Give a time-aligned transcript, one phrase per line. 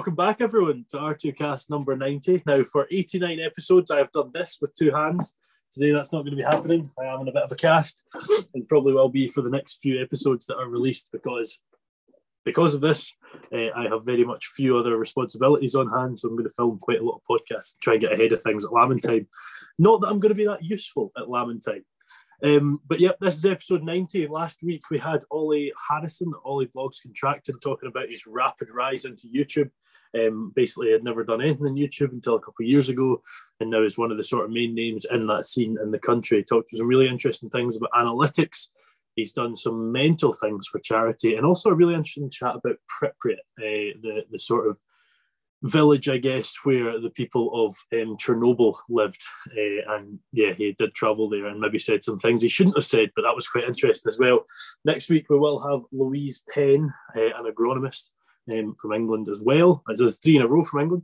[0.00, 2.42] Welcome back, everyone, to R2Kast number 90.
[2.46, 5.34] Now, for 89 episodes, I have done this with two hands.
[5.70, 6.90] Today, that's not going to be happening.
[6.98, 8.02] I am in a bit of a cast,
[8.54, 11.62] and probably will be for the next few episodes that are released because
[12.46, 13.14] because of this,
[13.52, 16.18] uh, I have very much few other responsibilities on hand.
[16.18, 18.40] So I'm going to film quite a lot of podcasts, try and get ahead of
[18.40, 19.26] things at Lamantine.
[19.78, 21.84] Not that I'm going to be that useful at Lamantine.
[22.42, 24.26] Um, but yep, this is episode 90.
[24.28, 29.28] Last week we had Ollie Harrison, Ollie Blogs Contracted, talking about his rapid rise into
[29.28, 29.70] YouTube.
[30.18, 33.22] Um, basically, had never done anything on YouTube until a couple of years ago,
[33.60, 35.98] and now is one of the sort of main names in that scene in the
[35.98, 36.42] country.
[36.42, 38.68] Talked to some really interesting things about analytics.
[39.14, 43.38] He's done some mental things for charity, and also a really interesting chat about Pripyat,
[43.58, 44.78] uh, the the sort of
[45.62, 49.22] village, I guess, where the people of um, Chernobyl lived.
[49.48, 52.84] Uh, and yeah, he did travel there and maybe said some things he shouldn't have
[52.84, 54.44] said, but that was quite interesting as well.
[54.84, 58.08] Next week, we will have Louise Penn, uh, an agronomist
[58.52, 59.82] um, from England as well.
[59.86, 61.02] And there's three in a row from England.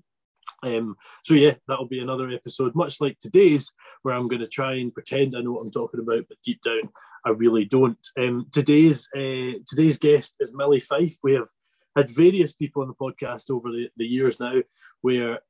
[0.63, 4.75] Um, so yeah, that'll be another episode, much like today's, where I'm going to try
[4.75, 6.89] and pretend I know what I'm talking about, but deep down,
[7.25, 7.99] I really don't.
[8.19, 11.17] Um, today's uh, today's guest is Milly Fyfe.
[11.23, 11.49] We have
[11.97, 14.61] had various people on the podcast over the, the years now
[15.01, 15.41] where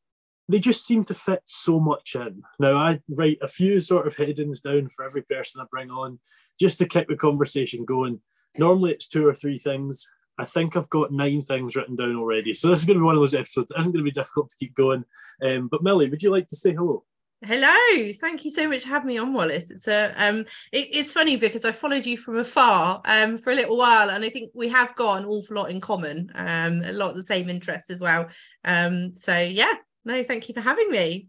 [0.48, 2.42] they just seem to fit so much in.
[2.60, 6.20] Now, I write a few sort of headings down for every person I bring on
[6.58, 8.20] just to keep the conversation going.
[8.56, 10.08] Normally, it's two or three things.
[10.38, 12.54] I think I've got nine things written down already.
[12.54, 14.12] So, this is going to be one of those episodes that isn't going to be
[14.12, 15.04] difficult to keep going.
[15.44, 17.02] Um, but, Milly, would you like to say hello?
[17.44, 19.70] Hello, thank you so much for having me on, Wallace.
[19.70, 20.40] It's a um,
[20.72, 24.24] it, it's funny because I followed you from afar um for a little while, and
[24.24, 27.22] I think we have got an awful lot in common, um, a lot of the
[27.22, 28.28] same interests as well.
[28.64, 29.74] Um, so yeah,
[30.06, 31.28] no, thank you for having me.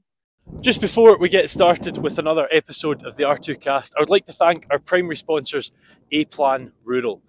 [0.62, 4.34] Just before we get started with another episode of the R2Kast, I would like to
[4.34, 5.74] thank our primary sponsors,
[6.14, 7.22] A Plan Rural.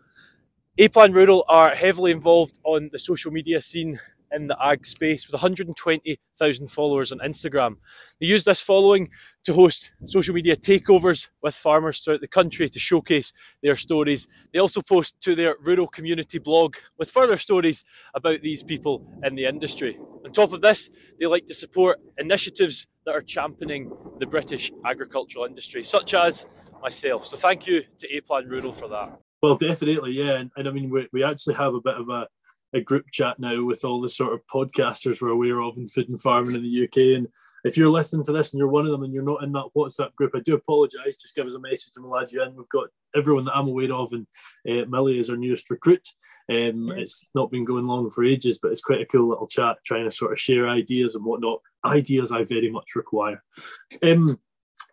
[0.78, 3.98] A Plan Rural are heavily involved on the social media scene
[4.32, 7.76] in the ag space with 120,000 followers on Instagram.
[8.20, 9.08] They use this following
[9.44, 14.28] to host social media takeovers with farmers throughout the country to showcase their stories.
[14.52, 17.84] They also post to their rural community blog with further stories
[18.14, 19.98] about these people in the industry.
[20.24, 23.90] On top of this, they like to support initiatives that are championing
[24.20, 26.46] the British agricultural industry, such as
[26.82, 27.26] myself.
[27.26, 29.18] So thank you to A Plan Rural for that.
[29.42, 30.38] Well, definitely, yeah.
[30.38, 32.26] And, and I mean, we, we actually have a bit of a
[32.74, 36.08] a group chat now with all the sort of podcasters we're aware of in food
[36.08, 37.16] and farming in the UK.
[37.16, 37.28] And
[37.64, 39.70] if you're listening to this and you're one of them and you're not in that
[39.76, 41.16] WhatsApp group, I do apologise.
[41.16, 42.54] Just give us a message and we'll add you in.
[42.54, 44.26] We've got everyone that I'm aware of, and
[44.68, 46.06] uh, Milly is our newest recruit.
[46.50, 49.78] Um, It's not been going long for ages, but it's quite a cool little chat
[49.84, 51.60] trying to sort of share ideas and whatnot.
[51.84, 53.42] Ideas I very much require.
[54.02, 54.38] Um,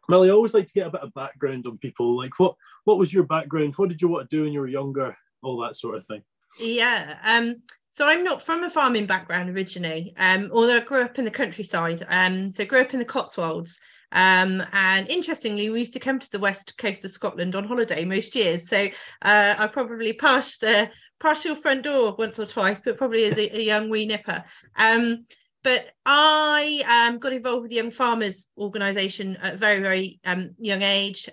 [0.08, 2.18] Milly, I always like to get a bit of background on people.
[2.18, 2.56] Like, what
[2.86, 3.76] what was your background?
[3.76, 5.18] What did you want to do when you were younger?
[5.42, 6.24] All that sort of thing.
[6.60, 7.18] Yeah.
[7.24, 7.56] Um,
[7.90, 11.32] so I'm not from a farming background originally, um, although I grew up in the
[11.32, 12.06] countryside.
[12.10, 13.80] Um, so grew up in the Cotswolds.
[14.12, 18.06] Um, and interestingly, we used to come to the west coast of Scotland on holiday
[18.06, 18.68] most years.
[18.70, 18.88] So
[19.22, 20.88] uh, I probably passed uh,
[21.20, 24.44] passed your front door once or twice, but probably as a, a young wee nipper.
[24.78, 25.26] Um,
[25.64, 30.52] but I um, got involved with the Young Farmers Organisation at a very, very um,
[30.60, 31.28] young age.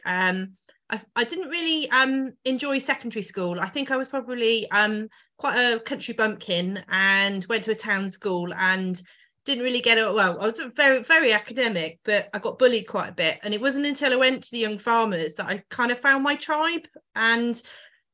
[0.90, 3.60] I, I didn't really um, enjoy secondary school.
[3.60, 8.08] I think I was probably um, quite a country bumpkin and went to a town
[8.08, 9.00] school and
[9.44, 10.40] didn't really get it well.
[10.40, 13.40] I was very, very academic, but I got bullied quite a bit.
[13.42, 16.22] And it wasn't until I went to the young farmers that I kind of found
[16.22, 16.86] my tribe.
[17.16, 17.60] And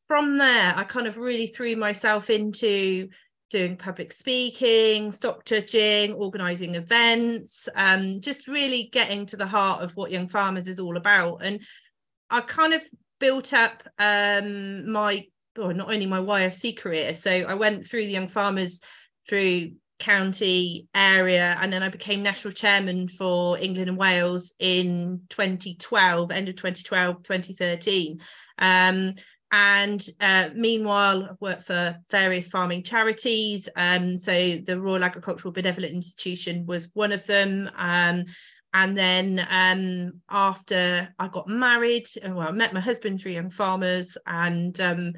[0.06, 3.08] from there, I kind of really threw myself into
[3.50, 9.96] doing public speaking, stock judging, organising events, um, just really getting to the heart of
[9.96, 11.42] what young farmers is all about.
[11.42, 11.60] And
[12.30, 12.82] I kind of
[13.20, 15.24] built up um, my,
[15.56, 17.14] well, not only my YFC career.
[17.14, 18.80] So I went through the Young Farmers
[19.28, 26.30] through county area and then I became national chairman for England and Wales in 2012
[26.30, 28.20] end of 2012 2013
[28.58, 29.14] um,
[29.50, 33.68] and uh, meanwhile I've worked for various farming charities.
[33.76, 37.70] Um, so the Royal Agricultural Benevolent Institution was one of them.
[37.76, 38.26] Um,
[38.74, 44.18] and then um, after I got married, well, I met my husband through Young Farmers
[44.26, 45.12] and um,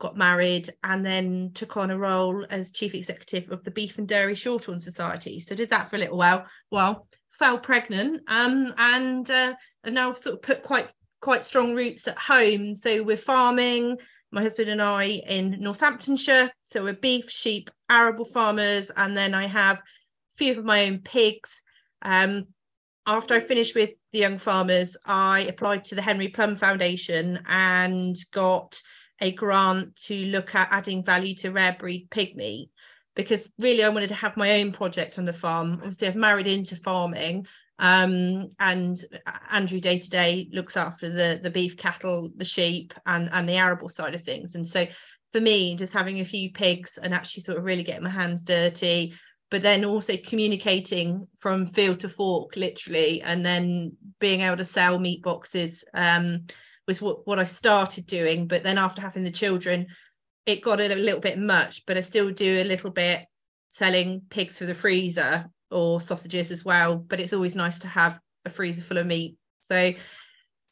[0.00, 4.08] got married, and then took on a role as chief executive of the Beef and
[4.08, 5.40] Dairy Shorthorn Society.
[5.40, 6.46] So did that for a little while.
[6.70, 9.54] Well, fell pregnant, um, and uh,
[9.84, 12.74] have now sort of put quite quite strong roots at home.
[12.74, 13.98] So we're farming.
[14.32, 16.50] My husband and I in Northamptonshire.
[16.62, 19.82] So we're beef, sheep, arable farmers, and then I have a
[20.36, 21.62] few of my own pigs.
[22.02, 22.46] Um,
[23.10, 28.16] after I finished with the Young Farmers, I applied to the Henry Plumb Foundation and
[28.32, 28.80] got
[29.20, 32.70] a grant to look at adding value to rare breed pig meat.
[33.16, 35.72] because really I wanted to have my own project on the farm.
[35.82, 37.46] Obviously, I've married into farming,
[37.80, 38.96] um, and
[39.50, 43.56] Andrew day to day looks after the the beef cattle, the sheep, and and the
[43.56, 44.54] arable side of things.
[44.54, 44.86] And so
[45.32, 48.42] for me, just having a few pigs and actually sort of really getting my hands
[48.44, 49.14] dirty,
[49.50, 54.98] but then also communicating from field to fork, literally, and then being able to sell
[54.98, 56.46] meat boxes um,
[56.86, 58.46] was what what I started doing.
[58.46, 59.86] But then after having the children,
[60.46, 61.84] it got a little bit much.
[61.86, 63.24] But I still do a little bit
[63.68, 66.96] selling pigs for the freezer or sausages as well.
[66.96, 69.34] But it's always nice to have a freezer full of meat.
[69.62, 69.92] So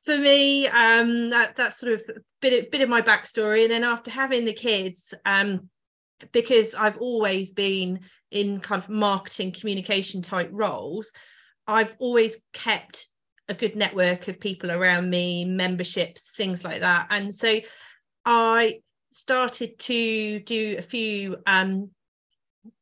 [0.04, 3.62] for me, um, that that's sort of a bit of, bit of my backstory.
[3.62, 5.68] And then after having the kids, um,
[6.32, 11.12] because I've always been in kind of marketing communication type roles,
[11.66, 13.08] I've always kept
[13.48, 17.06] a good network of people around me, memberships, things like that.
[17.10, 17.60] And so
[18.24, 18.80] I
[19.10, 21.90] started to do a few um,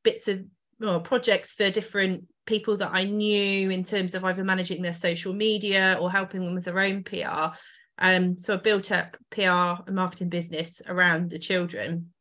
[0.03, 0.45] bits of
[0.81, 5.33] well, projects for different people that I knew in terms of either managing their social
[5.33, 7.57] media or helping them with their own PR.
[7.99, 12.13] Um, so I built up PR and marketing business around the children.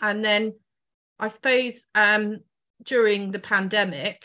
[0.00, 0.54] And then
[1.18, 2.38] I suppose um,
[2.82, 4.24] during the pandemic,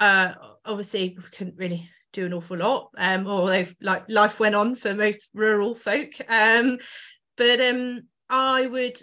[0.00, 4.74] uh, obviously we couldn't really do an awful lot, um, although like life went on
[4.74, 6.10] for most rural folk.
[6.28, 6.78] Um,
[7.36, 8.98] but um, I would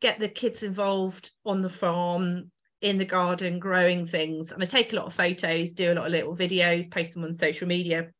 [0.00, 2.50] get the kids involved on the farm
[2.80, 6.06] in the garden growing things and i take a lot of photos do a lot
[6.06, 8.10] of little videos post them on social media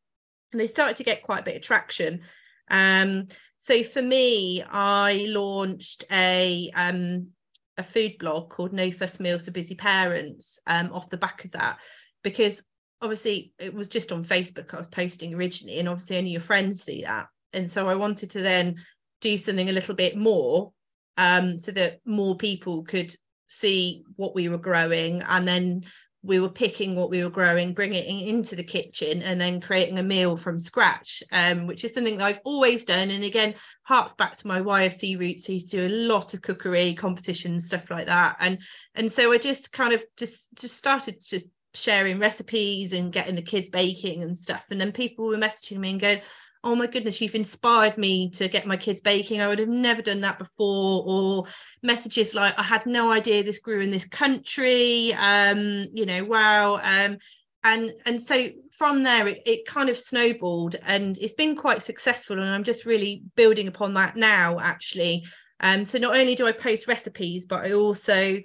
[0.53, 2.23] and they started to get quite a bit of traction
[2.71, 7.29] um, so for me i launched a um,
[7.79, 11.53] a food blog called no fuss meals for busy parents um, off the back of
[11.53, 11.79] that.
[12.23, 12.63] Because
[13.03, 16.83] obviously it was just on facebook i was posting originally and obviously only your friends
[16.83, 17.27] see that.
[17.53, 18.77] And so i wanted to then
[19.21, 20.73] do something a little bit more
[21.19, 23.15] um, so that more people could
[23.49, 25.85] see what we were growing and then
[26.27, 29.99] we were picking what we were growing, bringing it into the kitchen, and then creating
[29.99, 33.11] a meal from scratch, um, which is something that I've always done.
[33.11, 35.49] And again, harks back to my YFC roots.
[35.49, 38.37] I used to do a lot of cookery competitions, stuff like that.
[38.41, 38.59] And
[38.95, 43.43] and so I just kind of just just started just sharing recipes and getting the
[43.43, 44.65] kids baking and stuff.
[44.71, 46.21] And then people were messaging me and going,
[46.67, 49.41] oh my goodness, you've inspired me to get my kids baking.
[49.41, 51.05] I would have never done that before.
[51.07, 51.45] Or
[51.85, 55.15] messages like, I had no idea this grew in this country.
[55.15, 56.81] Um, you know, wow.
[56.83, 57.19] Um,
[57.63, 62.39] and and so from there it, it kind of snowballed and it's been quite successful
[62.39, 65.25] and i'm just really building upon that now actually
[65.61, 68.37] um so not only do i post recipes but i also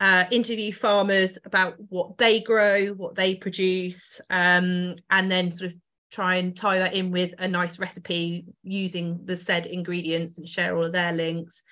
[0.00, 5.78] uh, interview farmers about what they grow what they produce um, and then sort of
[6.10, 10.76] try and tie that in with a nice recipe using the said ingredients and share
[10.76, 11.62] all of their links.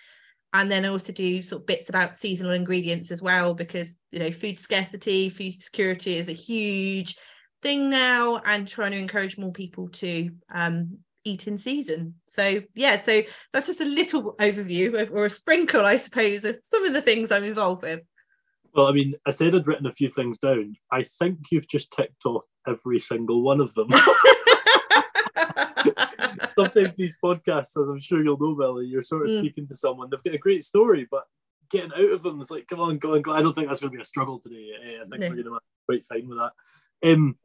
[0.52, 4.30] And then also do sort of bits about seasonal ingredients as well because you know
[4.30, 7.16] food scarcity food security is a huge
[7.60, 12.14] thing now and trying to encourage more people to um, eat in season.
[12.26, 16.58] So yeah so that's just a little overview of, or a sprinkle i suppose of
[16.62, 18.00] some of the things i'm involved with
[18.74, 20.76] well, I mean, I said I'd written a few things down.
[20.90, 23.88] I think you've just ticked off every single one of them.
[26.56, 29.38] Sometimes these podcasts, as I'm sure you'll know, Billy, you're sort of mm.
[29.38, 31.24] speaking to someone, they've got a great story, but
[31.70, 33.32] getting out of them is like, come on, go on, go.
[33.32, 34.72] I don't think that's going to be a struggle today.
[35.00, 35.28] I think no.
[35.28, 36.52] we're going to be quite fine with that.
[37.12, 37.36] Um,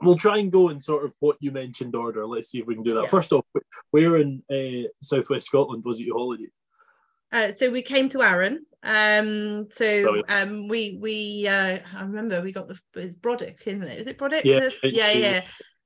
[0.00, 2.26] we'll try and go in sort of what you mentioned order.
[2.26, 3.04] Let's see if we can do that.
[3.04, 3.08] Yeah.
[3.08, 3.44] First off,
[3.90, 6.48] where in uh, southwest Scotland was it your holiday?
[7.32, 8.64] Uh, so we came to Arran.
[8.84, 13.98] Um, so um, we we uh, I remember we got the it's Brodick, isn't it?
[13.98, 14.44] Is it Brodick?
[14.44, 15.40] Yeah, yeah, yeah.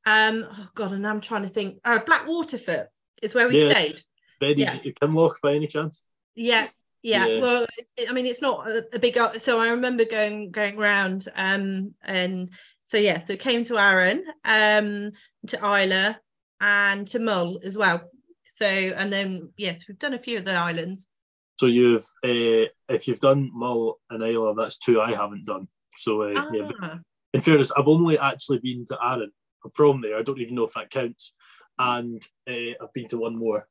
[0.07, 1.79] Um, oh God, and I'm trying to think.
[1.85, 2.87] Uh, Blackwaterfoot
[3.23, 3.71] is where we yeah.
[3.71, 4.01] stayed.
[4.41, 4.79] Betty, yeah.
[5.01, 6.03] Kinloch by any chance?
[6.35, 6.69] Yeah,
[7.03, 7.27] yeah.
[7.27, 7.41] yeah.
[7.41, 7.67] Well,
[8.09, 9.19] I mean, it's not a, a, big.
[9.37, 12.51] So I remember going going around, um, and
[12.83, 15.13] so yeah, so came to Arran, um,
[15.49, 16.17] to Islay,
[16.61, 18.03] and to Mull as well.
[18.45, 21.09] So and then yes, we've done a few of the islands.
[21.57, 25.69] So you've, uh, if you've done Mull and Islay, that's two I haven't done.
[25.97, 26.51] So uh, ah.
[26.53, 26.99] yeah.
[27.33, 29.33] In fairness, I've only actually been to Arran.
[29.65, 30.19] I'm from there.
[30.19, 31.35] I don't even know if that counts.
[31.79, 33.67] And uh, I've been to one more.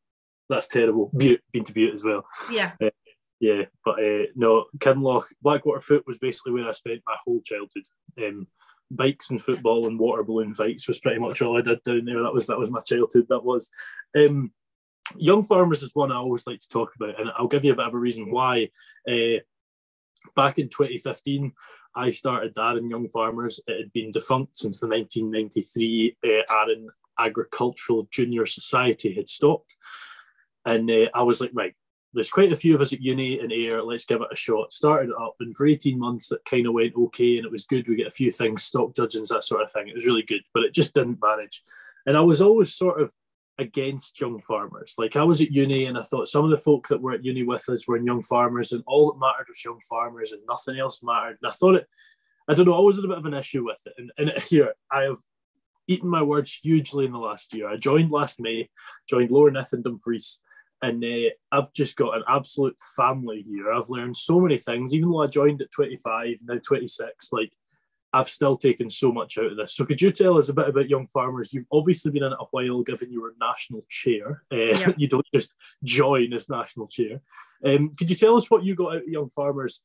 [0.49, 1.11] That's terrible.
[1.15, 2.25] Bute, been to Bute as well.
[2.51, 2.73] Yeah.
[3.39, 7.83] Yeah, but uh, no, Kinloch, Blackwaterfoot was basically where I spent my whole childhood.
[8.17, 8.47] Um,
[8.89, 12.23] bikes and football and water balloon fights was pretty much all I did down there.
[12.23, 13.27] That was that was my childhood.
[13.29, 13.69] That was.
[14.17, 14.51] Um,
[15.17, 17.75] young farmers is one I always like to talk about, and I'll give you a
[17.75, 18.69] bit of a reason why.
[19.07, 19.39] Uh,
[20.35, 21.51] back in 2015,
[21.95, 23.61] I started Arran Young Farmers.
[23.67, 29.75] It had been defunct since the 1993 uh, Arran Agricultural Junior Society had stopped.
[30.65, 31.73] And uh, I was like, right,
[32.13, 33.83] there's quite a few of us at uni and Ayr.
[33.83, 34.73] Let's give it a shot.
[34.73, 37.65] Started it up, and for 18 months, it kind of went okay, and it was
[37.65, 37.87] good.
[37.87, 39.87] We get a few things, stock judgings, that sort of thing.
[39.87, 41.61] It was really good, but it just didn't manage.
[42.05, 43.11] And I was always sort of
[43.57, 44.95] against young farmers.
[44.97, 47.23] Like I was at uni, and I thought some of the folk that were at
[47.23, 50.79] uni with us were young farmers, and all that mattered was young farmers, and nothing
[50.79, 51.37] else mattered.
[51.41, 51.87] And I thought it.
[52.47, 52.73] I don't know.
[52.73, 55.17] I always had a bit of an issue with it, and, and here I have
[55.87, 57.69] eaten my words hugely in the last year.
[57.69, 58.69] I joined last May,
[59.07, 60.39] joined Lower Nith and Dumfries,
[60.81, 63.71] and uh, I've just got an absolute family here.
[63.71, 67.31] I've learned so many things, even though I joined at 25, now 26.
[67.31, 67.51] Like,
[68.15, 69.75] I've still taken so much out of this.
[69.75, 71.53] So, could you tell us a bit about Young Farmers?
[71.53, 74.41] You've obviously been in it a while, given you were national chair.
[74.49, 75.53] Uh, you don't just
[75.83, 77.19] join as national chair.
[77.65, 79.81] Um, could you tell us what you got out of Young Farmers,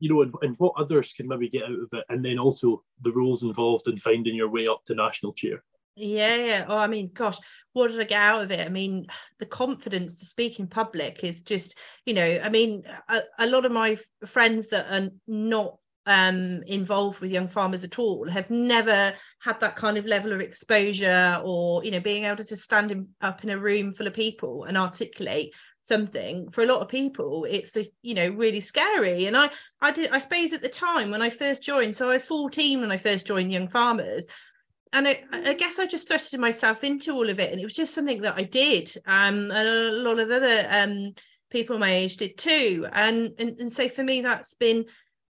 [0.00, 2.82] you know, and, and what others can maybe get out of it, and then also
[3.02, 5.62] the rules involved in finding your way up to national chair?
[5.96, 6.64] Yeah, yeah.
[6.66, 7.36] Oh, I mean, gosh,
[7.74, 8.66] what did I get out of it?
[8.66, 9.06] I mean,
[9.38, 13.66] the confidence to speak in public is just, you know, I mean, a, a lot
[13.66, 15.76] of my friends that are not
[16.06, 20.40] um, involved with young farmers at all have never had that kind of level of
[20.40, 24.14] exposure or, you know, being able to stand in, up in a room full of
[24.14, 26.50] people and articulate something.
[26.50, 29.26] For a lot of people it's a you know really scary.
[29.26, 29.50] And i
[29.82, 32.80] i did i suppose at the time when i first joined so i was 14
[32.80, 34.26] when i first joined young farmers.
[34.94, 37.74] And I, I, guess I just thrusted myself into all of it, and it was
[37.74, 38.94] just something that I did.
[39.06, 41.14] Um, and a lot of other um,
[41.50, 44.84] people my age did too, and, and and so for me, that's been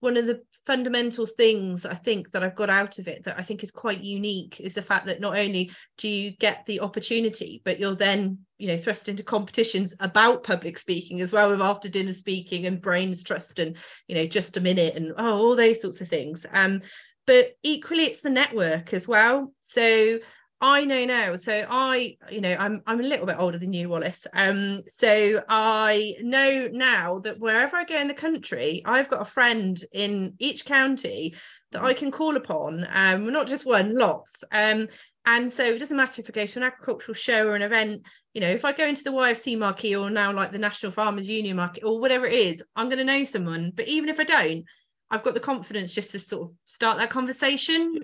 [0.04, 3.42] one of the fundamental things I think that I've got out of it that I
[3.42, 7.62] think is quite unique is the fact that not only do you get the opportunity,
[7.64, 11.88] but you're then you know thrust into competitions about public speaking as well with after
[11.88, 15.80] dinner speaking and brains trust and you know just a minute and oh all those
[15.80, 16.44] sorts of things.
[16.52, 16.82] Um,
[17.26, 20.18] but equally it's the network as well so
[20.64, 21.36] I know now.
[21.36, 24.26] So I, you know, I'm I'm a little bit older than you, Wallace.
[24.32, 29.26] Um, so I know now that wherever I go in the country, I've got a
[29.26, 31.34] friend in each county
[31.72, 32.86] that I can call upon.
[32.90, 34.42] Um, not just one, lots.
[34.52, 34.88] Um,
[35.26, 38.06] and so it doesn't matter if I go to an agricultural show or an event,
[38.32, 41.28] you know, if I go into the YFC marquee or now like the National Farmers
[41.28, 43.70] Union market or whatever it is, I'm going to know someone.
[43.74, 44.64] But even if I don't,
[45.10, 47.98] I've got the confidence just to sort of start that conversation.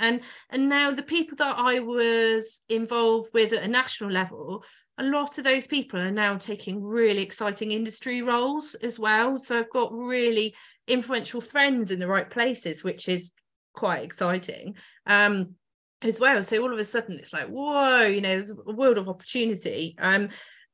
[0.00, 4.64] And and now the people that I was involved with at a national level,
[4.98, 9.38] a lot of those people are now taking really exciting industry roles as well.
[9.38, 10.54] So I've got really
[10.88, 13.30] influential friends in the right places, which is
[13.74, 14.74] quite exciting.
[15.06, 15.54] Um,
[16.02, 16.42] as well.
[16.42, 19.94] So all of a sudden it's like, whoa, you know, there's a world of opportunity.
[19.98, 20.30] Um,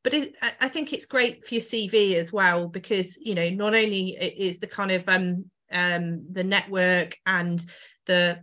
[0.06, 3.75] but it, I think it's great for your CV as well because you know not
[3.75, 7.61] only is the kind of um, um, the network and
[8.06, 8.38] the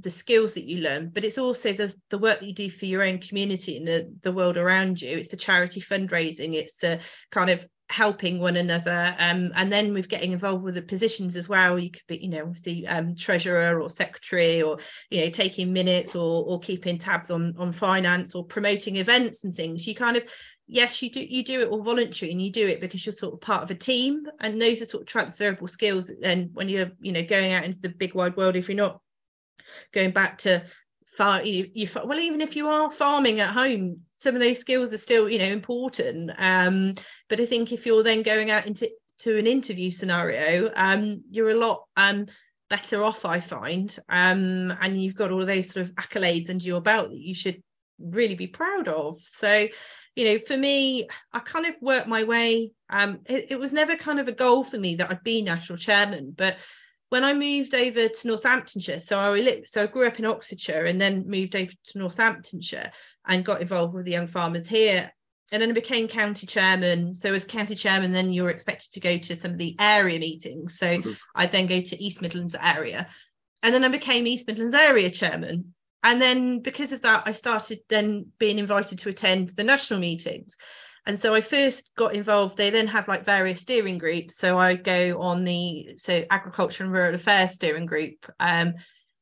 [0.00, 2.86] the skills that you learn but it's also the the work that you do for
[2.86, 5.16] your own community and the the world around you.
[5.18, 10.08] It's the charity fundraising it's the kind of helping one another um, and then with
[10.08, 13.82] getting involved with the positions as well you could be you know obviously um, treasurer
[13.82, 14.78] or secretary or
[15.10, 19.54] you know taking minutes or or keeping tabs on on finance or promoting events and
[19.54, 19.86] things.
[19.86, 20.24] You kind of
[20.66, 23.34] yes you do you do it all voluntary and you do it because you're sort
[23.34, 26.90] of part of a team and those are sort of transferable skills and when you're
[27.00, 29.00] you know going out into the big wide world if you're not
[29.92, 30.62] going back to
[31.16, 34.92] far you, you well even if you are farming at home some of those skills
[34.92, 36.30] are still you know important.
[36.38, 36.94] Um
[37.28, 38.88] but i think if you're then going out into
[39.18, 42.26] to an interview scenario um you're a lot um
[42.70, 43.98] better off i find.
[44.08, 47.34] Um and you've got all of those sort of accolades under your belt that you
[47.34, 47.62] should
[47.98, 49.20] really be proud of.
[49.20, 49.68] So
[50.16, 53.96] you know for me i kind of worked my way um it, it was never
[53.96, 56.58] kind of a goal for me that i'd be national chairman but
[57.12, 60.98] when I moved over to Northamptonshire, so I so I grew up in Oxfordshire and
[60.98, 62.90] then moved over to Northamptonshire
[63.26, 65.12] and got involved with the young farmers here.
[65.50, 67.12] And then I became county chairman.
[67.12, 70.78] So as county chairman, then you're expected to go to some of the area meetings.
[70.78, 71.10] So mm-hmm.
[71.34, 73.06] I then go to East Midlands area.
[73.62, 75.74] And then I became East Midlands area chairman.
[76.02, 80.56] And then because of that, I started then being invited to attend the national meetings.
[81.04, 82.56] And so I first got involved.
[82.56, 84.36] They then have like various steering groups.
[84.36, 88.30] So I go on the so agriculture and rural affairs steering group.
[88.38, 88.74] Um,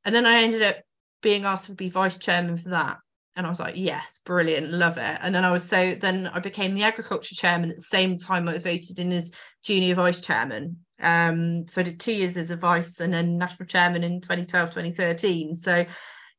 [0.05, 0.77] and then I ended up
[1.23, 2.99] being asked to be vice chairman for that.
[3.37, 5.19] And I was like, yes, brilliant, love it.
[5.23, 8.49] And then I was so then I became the agriculture chairman at the same time
[8.49, 9.33] I was voted in as
[9.63, 10.85] junior vice chairman.
[11.01, 14.71] Um, so I did two years as a vice and then national chairman in 2012,
[14.71, 15.57] 2013.
[15.57, 15.87] So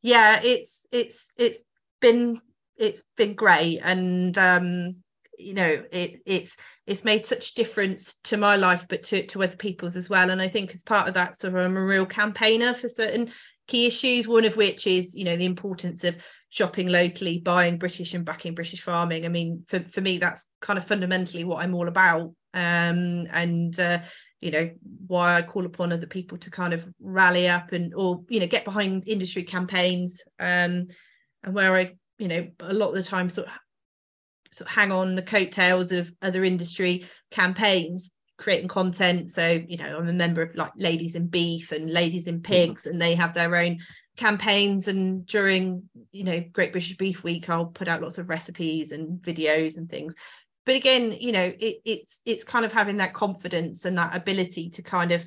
[0.03, 1.63] yeah, it's it's it's
[1.99, 2.41] been
[2.77, 4.95] it's been great and um
[5.41, 6.57] you know it it's
[6.87, 10.29] it's made such difference to my life but to, to other people's as well.
[10.29, 13.31] And i think as part of that sort of i'm a real campaigner for certain
[13.67, 16.17] key issues one of which is you know the importance of
[16.49, 19.25] shopping locally buying british and backing british farming.
[19.25, 22.33] I mean for, for me that's kind of fundamentally what i'm all about.
[22.53, 23.99] Um, and uh,
[24.41, 24.69] you know
[25.07, 28.47] why I call upon other people to kind of rally up and or you know
[28.47, 30.21] get behind industry campaigns.
[30.39, 30.87] Um,
[31.43, 33.53] and where I you know a lot of the time sort of
[34.51, 39.97] sort of hang on the coattails of other industry campaigns creating content so you know
[39.97, 42.51] i'm a member of like ladies in beef and ladies in mm-hmm.
[42.51, 42.91] pigs mm-hmm.
[42.91, 43.77] and they have their own
[44.17, 48.91] campaigns and during you know great british beef week i'll put out lots of recipes
[48.91, 50.15] and videos and things
[50.65, 54.69] but again you know it, it's it's kind of having that confidence and that ability
[54.69, 55.23] to kind of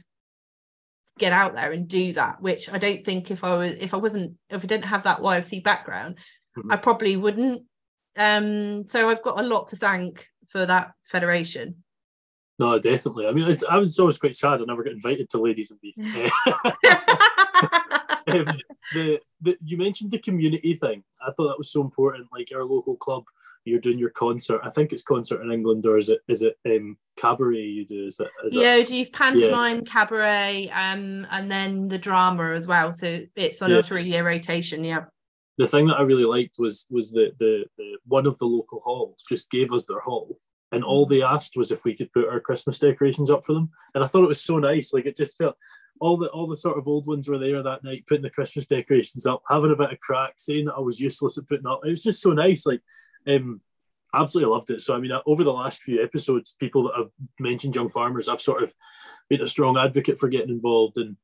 [1.19, 3.97] get out there and do that which i don't think if i was if i
[3.97, 6.17] wasn't if i didn't have that yfc background
[6.59, 6.73] mm-hmm.
[6.73, 7.63] i probably wouldn't
[8.17, 11.77] um so i've got a lot to thank for that federation
[12.57, 13.27] no, definitely.
[13.27, 15.97] I mean, I was always quite sad I never got invited to Ladies in Beef.
[18.29, 18.47] um,
[18.93, 21.03] the, the, you mentioned the community thing.
[21.21, 22.29] I thought that was so important.
[22.33, 23.25] Like our local club,
[23.65, 24.61] you're doing your concert.
[24.63, 28.07] I think it's concert in England, or is it is it um, cabaret you do?
[28.07, 28.77] Is that is yeah?
[28.77, 29.83] That, do you pantomime, yeah.
[29.87, 32.93] cabaret, um, and then the drama as well?
[32.93, 33.79] So it's on yeah.
[33.79, 34.85] a three year rotation.
[34.85, 35.05] Yeah.
[35.59, 38.81] The thing that I really liked was was the, the the one of the local
[38.85, 40.37] halls just gave us their hall
[40.75, 43.71] and all they asked was if we could put our Christmas decorations up for them.
[43.95, 44.93] And I thought it was so nice.
[44.93, 45.57] Like it just felt
[46.01, 48.67] all the all the sort of old ones were there that night, putting the Christmas
[48.67, 51.81] decorations up, having a bit of crack, saying that I was useless at putting up.
[51.85, 52.67] It was just so nice.
[52.67, 52.81] Like,
[53.29, 53.61] um,
[54.13, 54.81] absolutely loved it.
[54.83, 58.41] So I mean, over the last few episodes, people that have mentioned young farmers, I've
[58.41, 58.75] sort of
[59.29, 61.17] been a strong advocate for getting involved and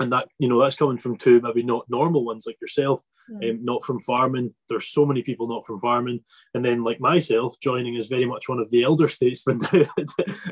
[0.00, 3.50] and that you know that's coming from two maybe not normal ones like yourself mm.
[3.50, 4.54] um, not from farming.
[4.68, 6.20] There's so many people not from farming.
[6.54, 9.60] And then like myself joining is very much one of the elder statesmen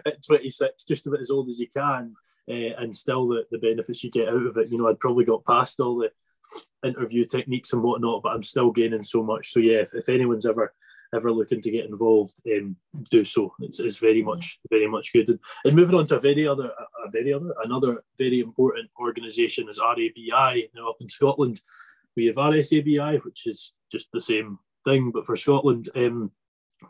[0.07, 2.15] at 26 just about as old as you can
[2.49, 4.69] uh, and still the, the benefits you get out of it.
[4.69, 6.11] You know i'd probably got past all the
[6.87, 9.53] interview techniques and whatnot but i'm still gaining so much.
[9.53, 10.73] So yeah if, if anyone's ever
[11.15, 12.77] ever looking to get involved, um,
[13.11, 13.55] do so.
[13.61, 15.29] It's, it's very much very much good.
[15.29, 19.69] And, and moving on to a very other a very other another very important organisation
[19.69, 21.61] is RABI now up in Scotland.
[22.17, 25.91] We have RSABI, which is just the same thing, but for Scotland.
[25.95, 26.33] Um,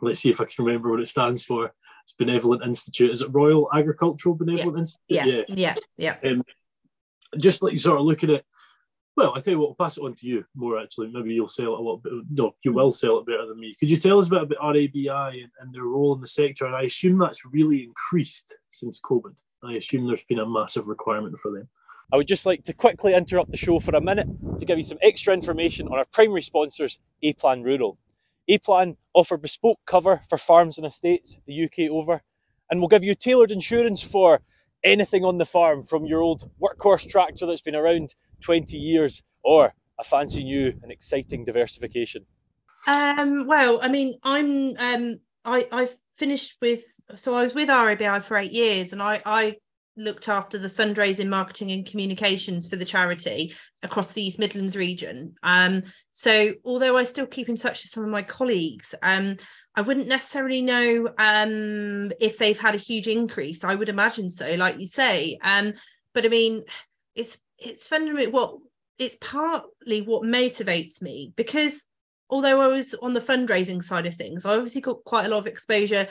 [0.01, 1.71] let's see if I can remember what it stands for.
[2.03, 3.11] It's Benevolent Institute.
[3.11, 5.25] Is it Royal Agricultural Benevolent yeah.
[5.25, 5.57] Institute?
[5.57, 6.31] Yeah, yeah, yeah.
[6.31, 6.41] Um,
[7.37, 8.45] just like you sort of looking at
[9.17, 11.09] well, I tell you what, I'll pass it on to you more actually.
[11.11, 12.13] Maybe you'll sell it a little bit.
[12.29, 13.73] No, you will sell it better than me.
[13.79, 16.67] Could you tell us a bit about RABI and, and their role in the sector?
[16.67, 19.41] And I assume that's really increased since COVID.
[19.63, 21.67] I assume there's been a massive requirement for them.
[22.13, 24.27] I would just like to quickly interrupt the show for a minute
[24.59, 27.97] to give you some extra information on our primary sponsors, A Plan Rural.
[28.47, 32.21] A Plan offer bespoke cover for farms and estates the UK over,
[32.69, 34.41] and will give you tailored insurance for
[34.87, 39.73] anything on the farm from your old workhorse tractor that's been around 20 years or
[39.99, 42.25] a fancy new and exciting diversification?
[42.87, 46.83] Um, well, I mean, I'm um, I I finished with
[47.15, 49.57] so I was with RABI for eight years, and I I
[49.97, 55.33] looked after the fundraising, marketing, and communications for the charity across the East Midlands region.
[55.41, 59.37] Um, so although I still keep in touch with some of my colleagues, um,
[59.77, 63.63] I wouldn't necessarily know um, if they've had a huge increase.
[63.63, 65.37] I would imagine so, like you say.
[65.43, 65.73] Um,
[66.15, 66.63] but I mean,
[67.13, 68.57] it's it's fundamentally what
[68.97, 71.85] it's partly what motivates me because
[72.27, 75.37] although I was on the fundraising side of things, I obviously got quite a lot
[75.37, 76.07] of exposure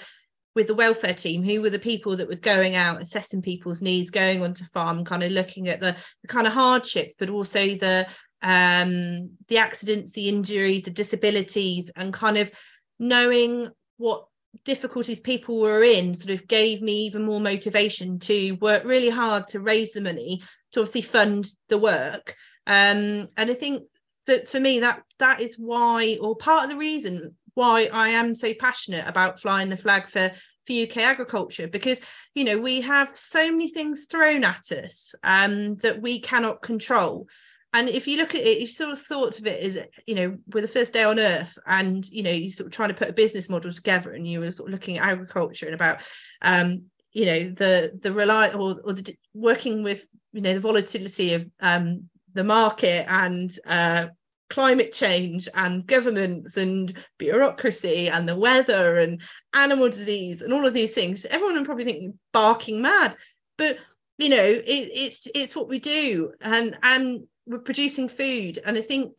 [0.55, 4.11] with the welfare team, who were the people that were going out, assessing people's needs,
[4.11, 8.07] going onto farm, kind of looking at the, the kind of hardships, but also the
[8.43, 12.53] um, the accidents, the injuries, the disabilities, and kind of
[12.99, 14.27] knowing what
[14.65, 19.47] difficulties people were in sort of gave me even more motivation to work really hard
[19.47, 22.35] to raise the money to obviously fund the work.
[22.67, 23.85] Um, and I think
[24.27, 28.35] that for me, that that is why, or part of the reason why I am
[28.35, 30.31] so passionate about flying the flag for
[30.67, 32.01] for UK agriculture because
[32.35, 37.29] you know we have so many things thrown at us um, that we cannot control.
[37.77, 40.39] And if you look at it, you sort of thought of it as, you know,
[40.55, 43.11] we're the first day on earth and, you know, you sort of trying to put
[43.11, 46.01] a business model together and you were sort of looking at agriculture and about,
[46.41, 51.33] um, you know, the, the rely or, or the working with you know the volatility
[51.33, 54.07] of um, the market and uh,
[54.51, 59.23] climate change and governments and bureaucracy and the weather and
[59.55, 63.17] animal disease and all of these things everyone would probably think barking mad.
[63.57, 63.79] But
[64.19, 66.33] you know it, it's it's what we do.
[66.43, 69.13] And and we're producing food and i think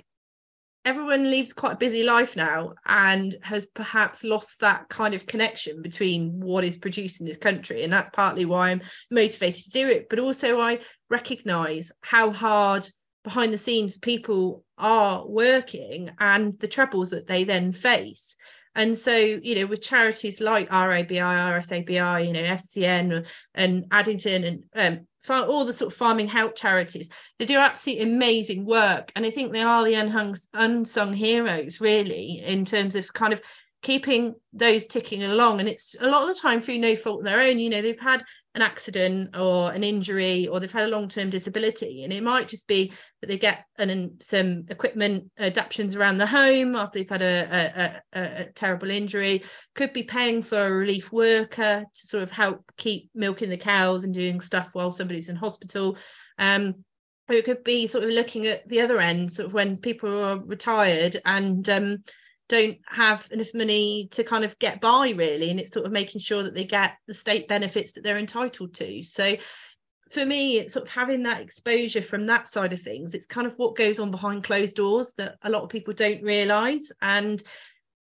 [0.88, 5.82] everyone lives quite a busy life now and has perhaps lost that kind of connection
[5.82, 7.84] between what is produced in this country.
[7.84, 12.88] And that's partly why i'm motivated to do it but also i recognize how hard
[13.26, 18.38] behind the scenes people are working and the troubles that they then face
[18.78, 24.44] and so, you know, with charities like RABI, RSABI, you know, FCN and Addington
[24.76, 27.10] and um, all the sort of farming help charities,
[27.40, 29.12] they do absolutely amazing work.
[29.16, 33.42] And I think they are the unhung, unsung heroes, really, in terms of kind of
[33.88, 35.62] keeping those ticking along.
[35.62, 37.82] And it's a lot of the time through no fault of their own you know
[37.82, 38.22] they've had
[38.54, 42.04] an accident or an injury or they've had a long-term disability.
[42.04, 46.76] And it might just be that they get an, some equipment adaptations around the home
[46.76, 49.44] after they've had a, a, a, a terrible injury.
[49.74, 54.04] Could be paying for a relief worker to sort of help keep milking the cows
[54.04, 55.98] and doing stuff while somebody's in hospital.
[56.38, 56.84] Um,
[57.30, 60.40] it could be sort of looking at the other end sort of when people are
[60.46, 62.04] retired and um,
[62.50, 65.50] don't have enough money to kind of get by really.
[65.50, 68.74] And it's sort of making sure that they get the state benefits that they're entitled
[68.76, 69.04] to.
[69.04, 69.36] So
[70.12, 73.46] for me it's sort of having that exposure from that side of things it's kind
[73.46, 76.92] of what goes on behind closed doors that a lot of people don't realize.
[77.02, 77.44] And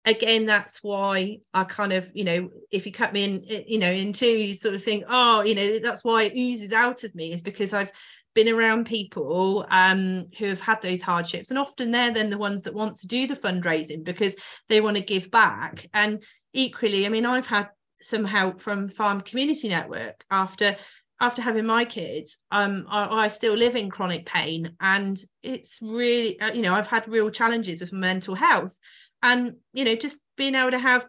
[0.05, 3.90] again that's why i kind of you know if you cut me in you know
[3.90, 7.14] in two you sort of think oh you know that's why it oozes out of
[7.14, 7.92] me is because i've
[8.35, 12.62] been around people um, who have had those hardships and often they're then the ones
[12.62, 14.35] that want to do the fundraising because
[14.68, 15.88] they want to give back.
[15.92, 17.68] And equally i mean i've had
[18.01, 20.77] some help from farm community network after
[21.21, 22.38] after having my kids.
[22.51, 26.88] Um I, I still live in chronic pain and it's really uh, you know i've
[26.88, 28.77] had real challenges with mental health
[29.23, 31.07] and you know just being able to have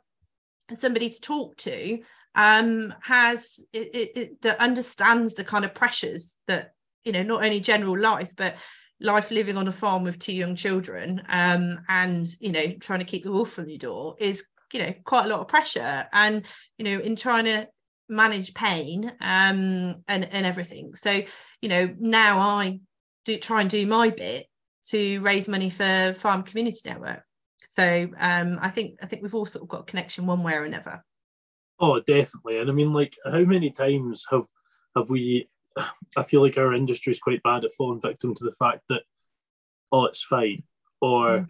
[0.71, 1.99] somebody to talk to
[2.35, 6.73] um has it, it, it, that understands the kind of pressures that
[7.05, 8.55] you know not only general life but
[8.99, 13.05] life living on a farm with two young children um, and you know trying to
[13.05, 16.05] keep the wolf from the door is you know quite a lot of pressure.
[16.11, 16.45] And
[16.77, 17.67] you know in trying to
[18.09, 20.95] manage pain um, and and everything.
[20.95, 21.21] So
[21.61, 22.79] you know now i
[23.25, 24.47] do try and do my bit
[24.87, 27.23] to raise money for farm community network.
[27.61, 30.53] So um, i think i think we've all sort of got a connection one way
[30.53, 31.03] or another.
[31.79, 32.57] Oh definitely.
[32.59, 34.45] And i mean like how many times have
[34.95, 35.47] have we
[36.17, 39.01] I feel like our industry is quite bad at falling victim to the fact that,
[39.91, 40.63] oh, it's fine,
[41.01, 41.47] or mm.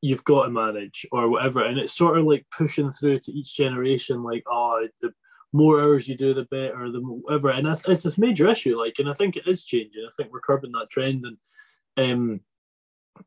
[0.00, 1.64] you've got to manage, or whatever.
[1.64, 5.12] And it's sort of like pushing through to each generation, like, oh, the
[5.52, 7.50] more hours you do, the better, the whatever.
[7.50, 10.04] And it's this major issue, like, and I think it is changing.
[10.06, 12.40] I think we're curbing that trend, and um,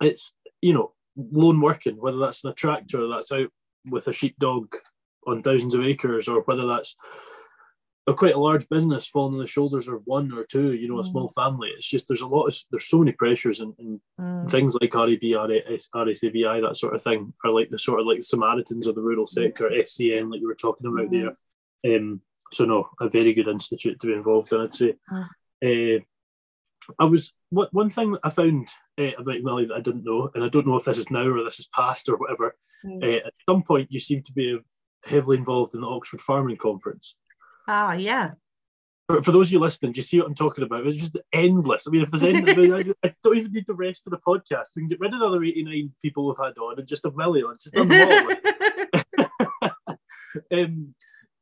[0.02, 3.50] it's you know lone working, whether that's in a tractor that's out
[3.86, 4.74] with a sheepdog
[5.28, 6.96] on thousands of acres, or whether that's
[8.06, 11.00] a quite a large business falling on the shoulders of one or two, you know,
[11.00, 11.10] a mm.
[11.10, 11.70] small family.
[11.70, 14.50] It's just there's a lot of there's so many pressures and, and mm.
[14.50, 18.88] things like RAB, RSABI, that sort of thing are like the sort of like Samaritans
[18.88, 21.34] of the rural sector, FCN, like you were talking about mm.
[21.84, 21.96] there.
[21.96, 24.62] Um, so no, a very good institute to be involved in.
[24.62, 24.96] I'd say.
[25.66, 26.04] Uh,
[27.00, 28.68] I was what one thing that I found
[29.00, 31.26] uh, about Milly that I didn't know, and I don't know if this is now
[31.26, 32.56] or this is past or whatever.
[32.86, 34.60] Uh, at some point, you seem to be
[35.06, 37.16] heavily involved in the Oxford Farming Conference.
[37.68, 38.32] Ah, yeah.
[39.08, 40.88] For, for those of you listening, do you see what I'm talking about?
[40.88, 41.88] It's just endless.
[41.88, 44.70] I mean, if there's any, I, don't even need the rest of the podcast.
[44.76, 47.12] We can get rid of the other 89 people we've had on and just a
[47.12, 47.54] million.
[47.62, 48.32] Just done all.
[50.54, 50.96] um,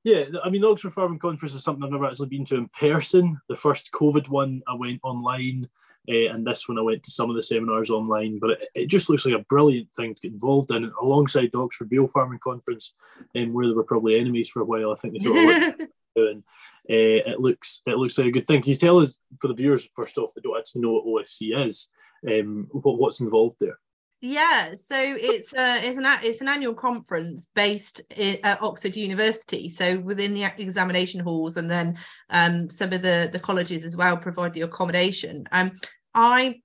[0.04, 2.70] yeah, I mean, the Oxford Farming Conference is something I've never actually been to in
[2.70, 3.40] person.
[3.48, 5.70] The first COVID one, I went online,
[6.10, 8.40] uh, and this one, I went to some of the seminars online.
[8.40, 11.62] But it, it, just looks like a brilliant thing to get involved in, alongside the
[11.62, 12.94] Oxford Real Farming Conference,
[13.36, 14.92] um, where they were probably enemies for a while.
[14.92, 16.44] I think they sort of and
[16.90, 18.62] uh, it looks it looks like a good thing.
[18.62, 21.66] Can you tell us for the viewers first off that don't actually know what OFC
[21.66, 21.90] is,
[22.28, 23.78] um, what, what's involved there?
[24.24, 28.02] Yeah, so it's uh, it's an it's an annual conference based
[28.44, 29.68] at Oxford University.
[29.68, 31.98] So within the examination halls, and then
[32.30, 35.46] um, some of the the colleges as well provide the accommodation.
[35.52, 35.72] Um,
[36.14, 36.62] I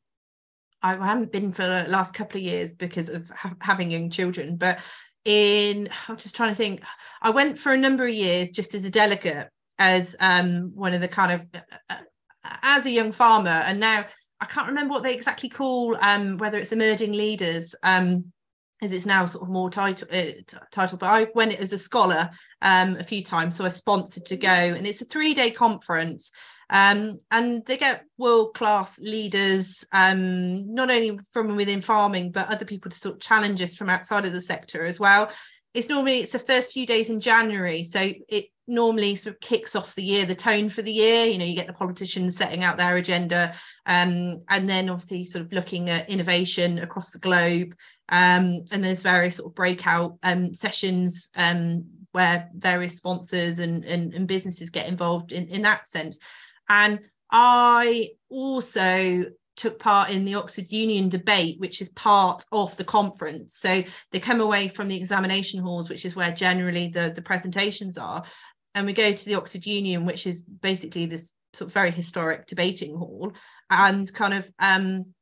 [0.83, 4.57] I haven't been for the last couple of years because of ha- having young children,
[4.57, 4.81] but
[5.27, 6.83] in i'm just trying to think
[7.21, 11.03] i went for a number of years just as a delegate as um, one of
[11.03, 11.61] the kind of uh,
[11.91, 13.51] uh, as a young farmer.
[13.51, 14.07] And now
[14.41, 18.33] i can't remember what they exactly call um, whether it's emerging leaders um,
[18.83, 20.33] as it's now sort of more title uh,
[20.71, 22.31] title but i went as a scholar
[22.63, 23.57] um, a few times.
[23.57, 24.49] So i sponsored to go.
[24.49, 26.33] And it's a three day conference
[26.71, 32.65] um, and they get world class leaders, um, not only from within farming, but other
[32.65, 35.31] people to sort of challenge us from outside of the sector as well.
[35.75, 39.77] It's normally it's the first few days in January, so it normally sort of kicks
[39.77, 41.27] off the year, the tone for the year.
[41.27, 45.45] You know, you get the politicians setting out their agenda, um, and then obviously sort
[45.45, 47.75] of looking at innovation across the globe.
[48.09, 54.15] Um, and there's various sort of breakout um, sessions um, where various sponsors and, and,
[54.15, 56.19] and businesses get involved in, in that sense.
[56.69, 57.01] And
[57.31, 59.25] I also
[59.57, 63.57] took part in the Oxford Union debate, which is part of the conference.
[63.57, 67.97] So they come away from the examination halls, which is where generally the, the presentations
[67.97, 68.25] are.
[68.75, 72.47] And we go to the Oxford Union, which is basically this sort of very historic
[72.47, 73.33] debating hall.
[73.71, 75.15] And kind of um,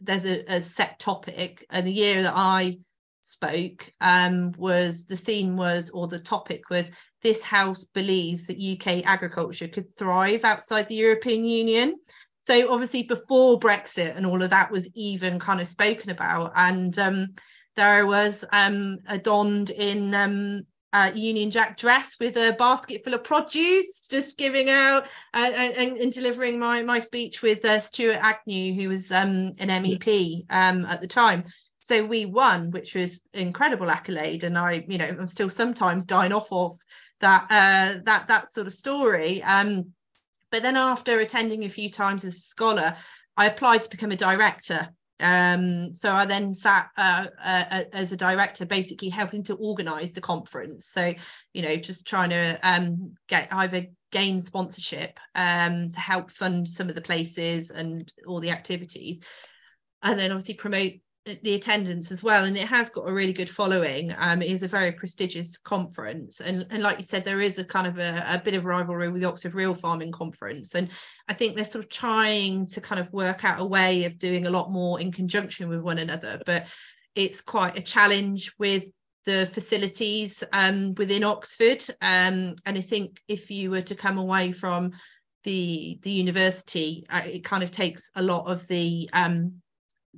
[0.00, 1.64] there's a, a set topic.
[1.70, 2.78] And the year that I
[3.20, 9.04] spoke um, was the theme was, or the topic was, this house believes that UK
[9.04, 11.96] agriculture could thrive outside the European Union.
[12.42, 16.98] So obviously before Brexit and all of that was even kind of spoken about, and
[16.98, 17.34] um,
[17.76, 23.14] there was um, a donned in um, a Union Jack dress with a basket full
[23.14, 25.04] of produce, just giving out
[25.34, 29.68] uh, and, and, delivering my my speech with uh, Stuart Agnew, who was um, an
[29.68, 31.44] MEP um, at the time.
[31.88, 36.34] So we won, which was incredible accolade, and I, you know, I'm still sometimes dying
[36.34, 36.76] off of
[37.20, 39.42] that uh, that that sort of story.
[39.42, 39.94] Um,
[40.50, 42.94] but then after attending a few times as a scholar,
[43.38, 44.90] I applied to become a director.
[45.18, 50.20] Um, so I then sat uh, uh, as a director, basically helping to organise the
[50.20, 50.90] conference.
[50.90, 51.14] So,
[51.54, 56.90] you know, just trying to um, get either gain sponsorship um, to help fund some
[56.90, 59.22] of the places and all the activities,
[60.02, 60.92] and then obviously promote
[61.42, 64.14] the attendance as well and it has got a really good following.
[64.18, 67.64] Um it is a very prestigious conference and and like you said there is a
[67.64, 70.88] kind of a, a bit of rivalry with the oxford real farming conference and
[71.28, 74.46] i think they're sort of trying to kind of work out a way of doing
[74.46, 76.66] a lot more in conjunction with one another but
[77.14, 78.84] it's quite a challenge with
[79.24, 81.84] the facilities um, within oxford.
[82.00, 84.92] Um, and i think if you were to come away from
[85.44, 89.60] the the university uh, it kind of takes a lot of the um,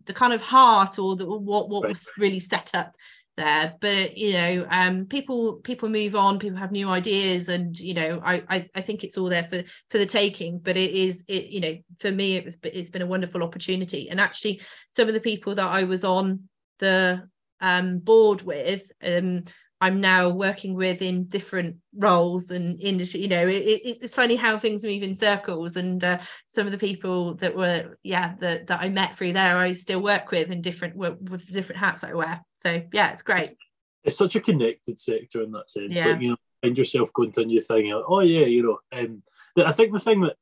[0.06, 1.92] the kind of heart or the, what what right.
[1.92, 2.94] was really set up
[3.36, 7.94] there but you know um people people move on people have new ideas and you
[7.94, 11.24] know I, I i think it's all there for for the taking but it is
[11.28, 14.60] it you know for me it was it's been a wonderful opportunity and actually
[14.90, 16.48] some of the people that i was on
[16.80, 17.22] the
[17.60, 19.44] um board with um
[19.80, 23.22] I'm now working with in different roles and industry.
[23.22, 25.76] You know, it, it, it's funny how things move in circles.
[25.76, 29.56] And uh, some of the people that were, yeah, that that I met through there,
[29.56, 32.44] I still work with in different with different hats I wear.
[32.56, 33.56] So yeah, it's great.
[34.04, 35.96] It's such a connected sector in that sense.
[35.96, 36.08] Yeah.
[36.08, 37.90] Like, you know, find yourself going to a new thing.
[37.90, 38.78] Like, oh yeah, you know.
[38.92, 39.22] Um,
[39.56, 40.36] I think the thing that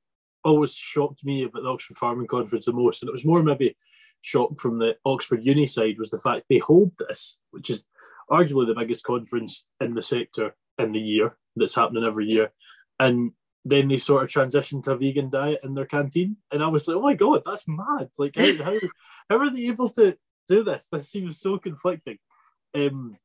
[0.45, 3.77] always shocked me about the Oxford Farming Conference the most, and it was more maybe
[4.21, 7.85] shocked from the Oxford Uni side, was the fact they hold this, which is
[8.31, 12.53] arguably the biggest conference in the sector in the year that's happening every year.
[12.99, 13.33] And
[13.65, 16.37] then they sort of transitioned to a vegan diet in their canteen.
[16.51, 18.09] And I was like, oh my God, that's mad.
[18.19, 18.79] Like, how, how,
[19.29, 20.89] how are they able to do this?
[20.91, 22.19] This seems so conflicting.
[22.75, 23.17] Um,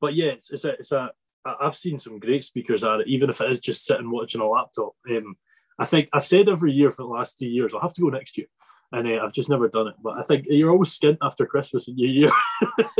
[0.00, 1.10] but yeah, it's, it's a, it's a,
[1.44, 4.48] I've seen some great speakers at it, even if it is just sitting watching a
[4.48, 4.92] laptop.
[5.08, 5.36] Um,
[5.78, 8.08] I think I've said every year for the last two years, I'll have to go
[8.08, 8.46] next year
[8.92, 9.94] and uh, I've just never done it.
[10.02, 12.30] But I think you're always skint after Christmas and New Year.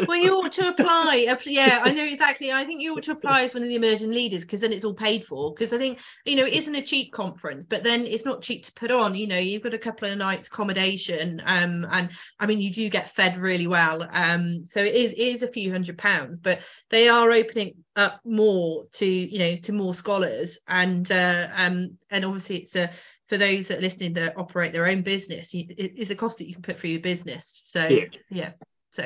[0.07, 1.27] well, you ought to apply.
[1.45, 2.53] Yeah, I know exactly.
[2.53, 4.85] I think you ought to apply as one of the emerging leaders because then it's
[4.85, 5.53] all paid for.
[5.53, 8.65] Because I think you know it isn't a cheap conference, but then it's not cheap
[8.65, 9.15] to put on.
[9.15, 12.89] You know, you've got a couple of nights accommodation, um, and I mean you do
[12.89, 14.09] get fed really well.
[14.13, 18.21] Um, so it is it is a few hundred pounds, but they are opening up
[18.25, 22.91] more to you know to more scholars, and uh, um, and obviously it's a
[23.31, 26.39] for those that are listening that operate their own business you, it is a cost
[26.39, 27.63] that you can put for your business.
[27.65, 28.53] So yeah, yeah.
[28.91, 29.05] so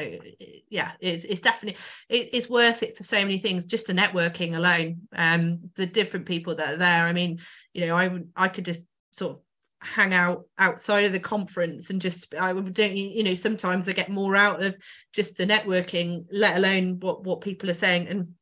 [0.71, 4.57] yeah it's, it's definitely it, it's worth it for so many things just the networking
[4.57, 7.05] alone um the different people that are there.
[7.05, 7.39] I mean
[7.75, 9.41] you know i would i could just sort of
[9.83, 13.93] hang out outside of the conference and just I would don't you know sometimes I
[13.93, 14.75] get more out of
[15.13, 18.09] just the networking let alone what what people are saying.
[18.09, 18.33] And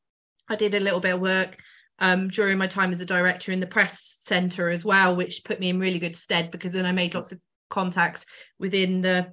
[0.49, 1.59] I did a little bit of work
[1.99, 5.61] um, during my time as a director in the press centre as well, which put
[5.61, 8.27] me in really good stead because then I made lots of contacts
[8.59, 9.33] within the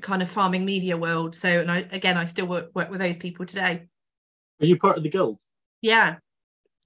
[0.00, 1.34] kind of farming media world.
[1.34, 3.86] So, and I again, I still work, work with those people today.
[4.60, 5.40] Are you part of the guild?
[5.82, 6.16] Yeah,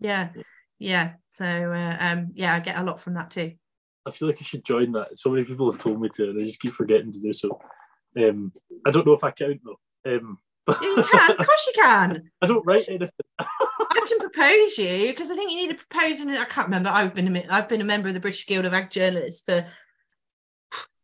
[0.00, 0.30] yeah,
[0.78, 1.12] yeah.
[1.28, 3.52] So, uh, um, yeah, I get a lot from that too.
[4.06, 5.18] I feel like I should join that.
[5.18, 7.60] So many people have told me to, and I just keep forgetting to do so.
[8.16, 8.52] Um,
[8.86, 9.78] I don't know if I count though.
[10.10, 10.38] Um,
[10.82, 12.30] you can, of course you can.
[12.42, 13.10] I don't write anything.
[13.90, 16.30] I can propose you because I think you need a proposal.
[16.30, 16.90] I can't remember.
[16.90, 19.66] I've been a, I've been a member of the British Guild of Ag Journalists for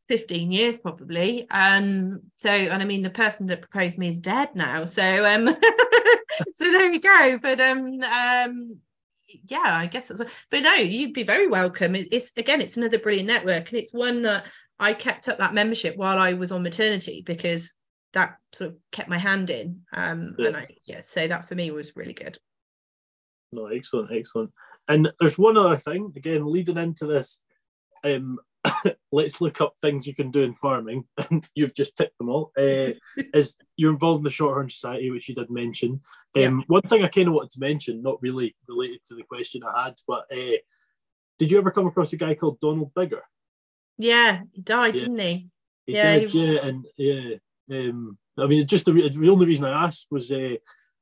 [0.08, 1.48] 15 years probably.
[1.50, 4.84] Um, so and I mean the person that proposed me is dead now.
[4.84, 5.46] So um
[6.54, 7.38] so there you go.
[7.42, 8.76] But um um
[9.48, 11.94] yeah, I guess that's what, but no, you'd be very welcome.
[11.96, 14.46] It's, it's again, it's another brilliant network, and it's one that
[14.78, 17.74] I kept up that membership while I was on maternity because
[18.12, 19.80] that sort of kept my hand in.
[19.92, 20.48] Um, yeah.
[20.48, 22.38] and I yeah, so that for me was really good.
[23.52, 24.50] No, excellent, excellent.
[24.88, 27.40] And there's one other thing, again, leading into this.
[28.04, 28.38] Um,
[29.12, 32.52] let's look up things you can do in farming, and you've just ticked them all.
[32.58, 32.92] Uh,
[33.34, 36.00] is you're involved in the Shorthorn Society, which you did mention.
[36.36, 36.50] Um, yeah.
[36.66, 39.84] One thing I kind of wanted to mention, not really related to the question I
[39.84, 40.58] had, but uh,
[41.38, 43.22] did you ever come across a guy called Donald Biggar?
[43.98, 45.00] Yeah, he died, yeah.
[45.00, 45.48] didn't he?
[45.86, 46.54] he yeah, did, he...
[46.54, 47.36] yeah, and yeah.
[47.70, 50.56] Um, I mean, just the, the only reason I asked was uh,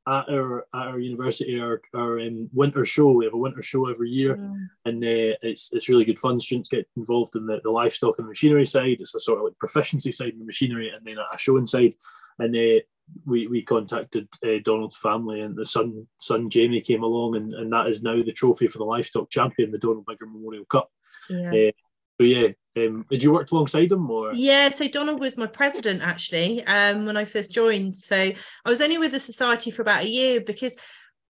[0.07, 3.11] at our at our university our, our um, winter show.
[3.11, 4.69] We have a winter show every year, mm.
[4.85, 6.41] and uh, it's it's really good fun.
[6.41, 8.99] Students get involved in the, the livestock and machinery side.
[9.01, 11.95] It's a sort of like proficiency side in the machinery, and then a show inside.
[12.39, 12.81] And uh,
[13.25, 17.73] we we contacted uh, Donald's family, and the son son Jamie came along, and, and
[17.73, 20.91] that is now the trophy for the livestock champion, the Donald Biggar Memorial Cup.
[21.31, 21.49] Yeah.
[21.49, 21.73] Uh,
[22.21, 24.33] so yeah, um, did you work alongside him or?
[24.35, 27.97] Yeah, so Donald was my president actually um, when I first joined.
[27.97, 30.77] So I was only with the society for about a year because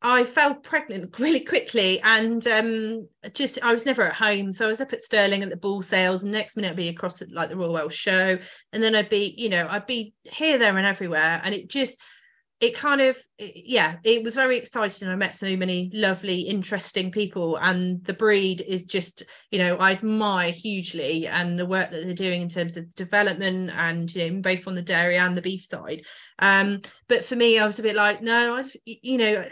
[0.01, 4.53] I fell pregnant really quickly and um, just I was never at home.
[4.53, 6.88] So I was up at Stirling at the bull sales, and next minute I'd be
[6.88, 8.38] across at like the Royal Welsh Show,
[8.72, 12.01] and then I'd be, you know, I'd be here, there, and everywhere, and it just
[12.61, 15.09] it kind of yeah it was very exciting.
[15.09, 19.92] I met so many lovely interesting people and the breed is just you know i
[19.92, 24.40] admire hugely and the work that they're doing in terms of development and you know
[24.40, 26.03] both on the dairy and the beef side.
[26.40, 29.44] Um but for me i was a bit like no i just you know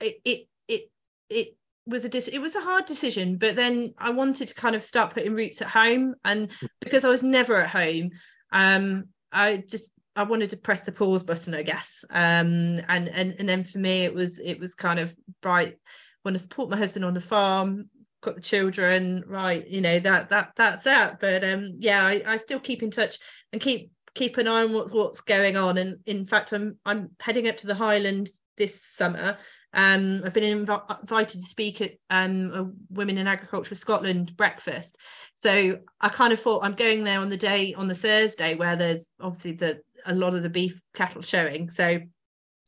[0.00, 0.90] it it it,
[1.30, 1.48] it
[1.86, 4.84] was a dis- it was a hard decision but then i wanted to kind of
[4.84, 8.10] start putting roots at home and because i was never at home
[8.52, 12.04] um I just I wanted to press the pause button, I guess.
[12.10, 15.76] Um, and and and then for me, it was it was kind of right.
[16.24, 17.88] Want to support my husband on the farm,
[18.20, 19.66] got the children, right?
[19.66, 21.16] You know that that that's it.
[21.20, 23.18] But um, yeah, I, I still keep in touch
[23.52, 25.78] and keep keep an eye on what, what's going on.
[25.78, 29.38] And in fact, I'm I'm heading up to the Highland this summer.
[29.72, 34.96] Um, I've been inv- invited to speak at um, a Women in Agriculture Scotland breakfast.
[35.34, 38.74] So I kind of thought I'm going there on the day on the Thursday where
[38.74, 41.70] there's obviously the a lot of the beef cattle showing.
[41.70, 42.00] So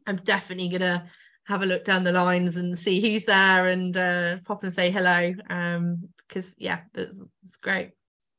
[0.07, 1.09] I'm definitely gonna
[1.45, 4.90] have a look down the lines and see who's there and uh, pop and say
[4.90, 5.33] hello.
[5.51, 7.90] Um, because yeah, it's, it's great.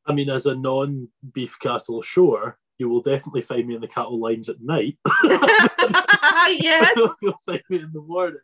[0.06, 4.20] I mean, as a non-beef cattle shower, you will definitely find me in the cattle
[4.20, 4.98] lines at night.
[5.24, 6.98] yes.
[7.22, 8.40] You'll find me in the morning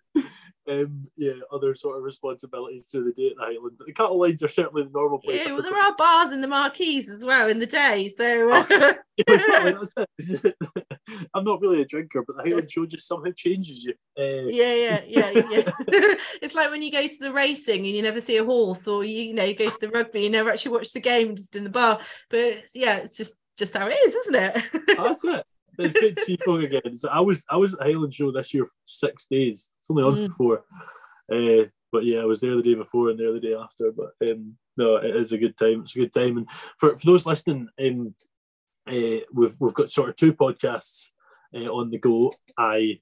[0.69, 3.75] um, yeah, other sort of responsibilities through the day at the Highland.
[3.77, 5.41] But the cattle lines are certainly the normal place.
[5.45, 8.09] Yeah, well, there are bars in the marquees as well in the day.
[8.15, 8.93] So oh, yeah,
[9.27, 10.55] exactly, that's it.
[11.33, 13.93] I'm not really a drinker, but the Highland show just somehow changes you.
[14.17, 15.71] Uh, yeah, yeah, yeah, yeah.
[16.41, 19.03] it's like when you go to the racing and you never see a horse, or
[19.03, 21.55] you, you know, you go to the rugby, you never actually watch the game, just
[21.55, 21.99] in the bar.
[22.29, 24.63] But yeah, it's just just how it is, isn't it?
[24.97, 25.45] that's it
[25.79, 26.95] it's good to see folk again.
[26.95, 29.71] So I was I was at Highland Show this year for six days.
[29.79, 30.35] It's only on mm.
[30.37, 30.63] for
[31.31, 33.91] uh, but yeah, I was there the day before and there the day after.
[33.91, 35.81] But um, no, it is a good time.
[35.81, 36.37] It's a good time.
[36.37, 38.15] And for, for those listening, um,
[38.87, 41.07] uh, we've we've got sort of two podcasts
[41.55, 42.31] uh, on the go.
[42.57, 42.99] I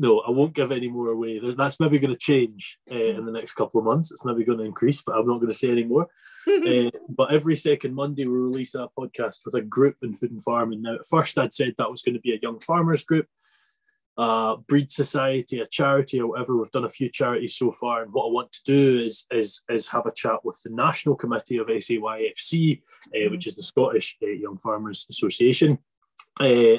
[0.00, 1.38] no, I won't give any more away.
[1.58, 4.10] That's maybe going to change uh, in the next couple of months.
[4.10, 6.08] It's maybe going to increase, but I'm not going to say any more.
[6.48, 10.42] uh, but every second Monday, we release a podcast with a group in food and
[10.42, 10.80] farming.
[10.80, 13.26] Now, at first, I'd said that was going to be a young farmers group,
[14.16, 16.56] uh, breed society, a charity, or whatever.
[16.56, 19.60] We've done a few charities so far, and what I want to do is is
[19.68, 23.30] is have a chat with the national committee of SAYFC, uh, mm-hmm.
[23.32, 25.76] which is the Scottish uh, Young Farmers Association.
[26.40, 26.78] Uh,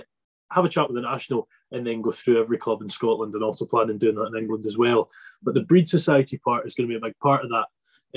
[0.50, 3.44] have a chat with the national and then go through every club in Scotland and
[3.44, 5.10] also plan planning doing that in England as well.
[5.42, 7.68] But the Breed Society part is going to be a big part of that.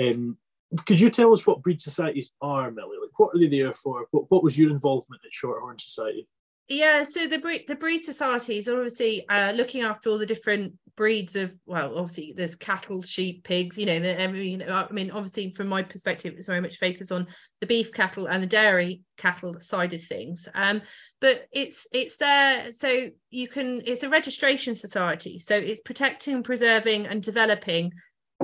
[0.07, 0.39] Um,
[0.87, 2.97] could you tell us what breed societies are, Milly?
[3.01, 4.07] Like, what are they there for?
[4.11, 6.27] What, what was your involvement at Shorthorn Society?
[6.69, 10.73] Yeah, so the breed the breed societies are obviously uh, looking after all the different
[10.97, 13.77] breeds of well, obviously there's cattle, sheep, pigs.
[13.77, 17.13] You know, the, I mean, I mean, obviously from my perspective, it's very much focused
[17.13, 17.27] on
[17.61, 20.49] the beef cattle and the dairy cattle side of things.
[20.55, 20.81] Um,
[21.21, 23.83] but it's it's there so you can.
[23.85, 27.93] It's a registration society, so it's protecting, preserving, and developing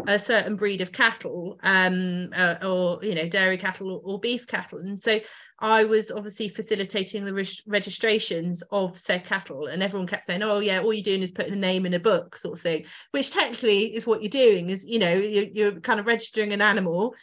[0.07, 4.47] a certain breed of cattle um, uh, or you know dairy cattle or, or, beef
[4.47, 4.79] cattle.
[4.79, 5.19] And so
[5.59, 10.61] i was obviously facilitating the re- registrations of said cattle and everyone kept saying oh
[10.61, 13.31] yeah all you're doing is putting a name in a book sort of thing which
[13.31, 17.15] technically is what you're doing is you know you're, you're kind of registering an animal.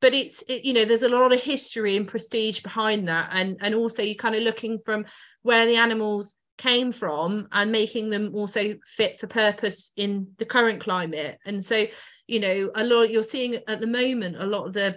[0.00, 3.30] But it's it, you know there's a lot of history and prestige behind that.
[3.32, 5.04] And and also you're kind of looking from
[5.42, 10.78] where the animals came from and making them also fit for purpose in the current
[10.78, 11.86] climate and so
[12.26, 14.94] you know a lot you're seeing at the moment a lot of the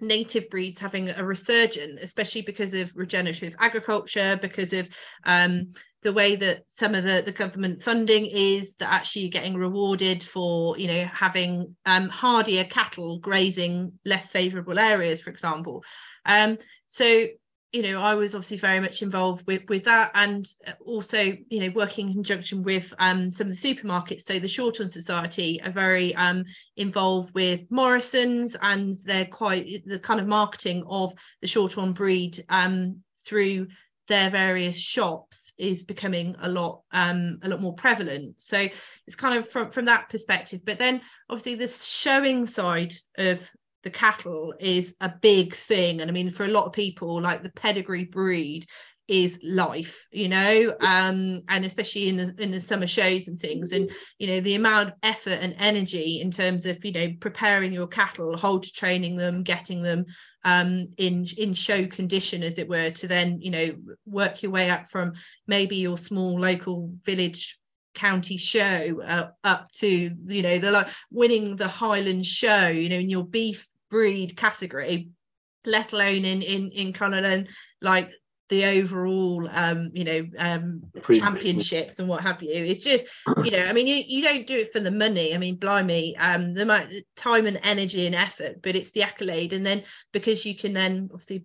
[0.00, 4.88] native breeds having a resurgence especially because of regenerative agriculture because of
[5.24, 5.68] um,
[6.02, 10.22] the way that some of the, the government funding is that actually you're getting rewarded
[10.22, 15.84] for you know having um, hardier cattle grazing less favourable areas, for example.
[16.24, 17.26] Um, so
[17.72, 20.46] you know, I was obviously very much involved with with that, and
[20.84, 24.22] also you know working in conjunction with um, some of the supermarkets.
[24.22, 26.44] So the Shorthorn Society are very um,
[26.76, 33.02] involved with Morrisons, and they're quite the kind of marketing of the Shorthorn breed um,
[33.26, 33.66] through
[34.08, 38.40] their various shops is becoming a lot um, a lot more prevalent.
[38.40, 38.66] So
[39.06, 40.60] it's kind of from from that perspective.
[40.64, 43.40] But then obviously this showing side of
[43.86, 46.00] the cattle is a big thing.
[46.00, 48.66] And i mean for a lot of people like the pedigree breed
[49.06, 50.74] is life you know?
[50.80, 53.70] Um and especially in the in the summer shows and things.
[53.70, 57.72] And you know the amount of effort and energy in terms of you know preparing
[57.72, 60.04] your cattle hold training them getting them
[60.44, 63.68] um in in show condition as it were to then you know
[64.04, 65.12] work your way up from
[65.46, 67.56] maybe your small local village
[67.96, 72.96] county show uh, up to you know the like winning the highland show you know
[72.96, 75.10] in your beef breed category,
[75.64, 77.46] let alone in in in of
[77.80, 78.10] like
[78.48, 82.50] the overall um you know um championships and what have you.
[82.52, 83.06] It's just
[83.44, 85.34] you know i mean you, you don't do it for the money.
[85.34, 89.52] I mean blimey um the amount time and energy and effort but it's the accolade.
[89.52, 89.82] And then
[90.12, 91.44] because you can then obviously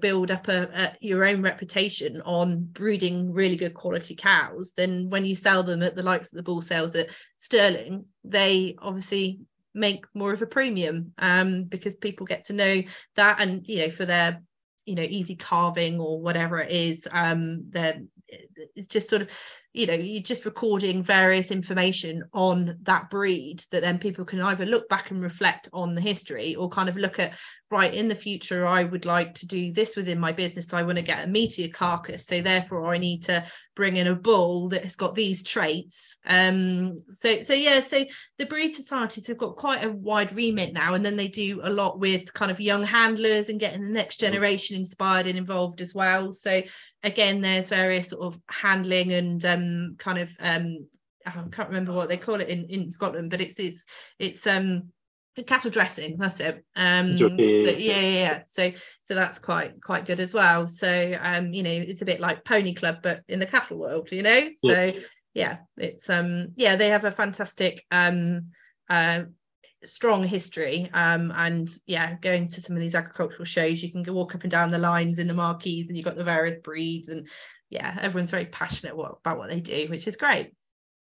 [0.00, 5.26] build up a, a, your own reputation on breeding really good quality cows then when
[5.26, 9.40] you sell them at the likes of the bull sales at Stirling they obviously
[9.78, 12.82] make more of a premium um, because people get to know
[13.16, 14.42] that and you know for their
[14.84, 17.70] you know easy calving or whatever it is um
[18.74, 19.28] it's just sort of
[19.72, 24.64] you know you're just recording various information on that breed that then people can either
[24.64, 27.34] look back and reflect on the history or kind of look at
[27.70, 30.72] right in the future i would like to do this within my business.
[30.72, 33.44] I want to get a meatier carcass so therefore i need to
[33.74, 36.18] bring in a bull that has got these traits.
[36.26, 38.04] Um so so yeah so
[38.38, 41.70] the breed societies have got quite a wide remit now and then they do a
[41.70, 44.26] lot with kind of young handlers and getting the next mm.
[44.26, 46.32] generation inspired and involved as well.
[46.32, 46.62] So
[47.02, 50.86] again there's various sort of handling and um kind of um
[51.26, 53.86] I can't remember what they call it in in Scotland but it's it's
[54.18, 54.92] it's um
[55.46, 56.64] cattle dressing that's it.
[56.74, 58.72] Um so, yeah, yeah yeah so
[59.02, 60.66] so that's quite quite good as well.
[60.66, 64.10] So um you know it's a bit like pony club but in the cattle world
[64.10, 64.48] you know?
[64.56, 65.00] So yeah,
[65.34, 68.50] yeah it's um yeah they have a fantastic um
[68.88, 69.24] uh
[69.84, 74.12] strong history um and yeah going to some of these agricultural shows you can go
[74.12, 77.08] walk up and down the lines in the marquees and you've got the various breeds
[77.08, 77.28] and
[77.70, 80.52] yeah everyone's very passionate what, about what they do which is great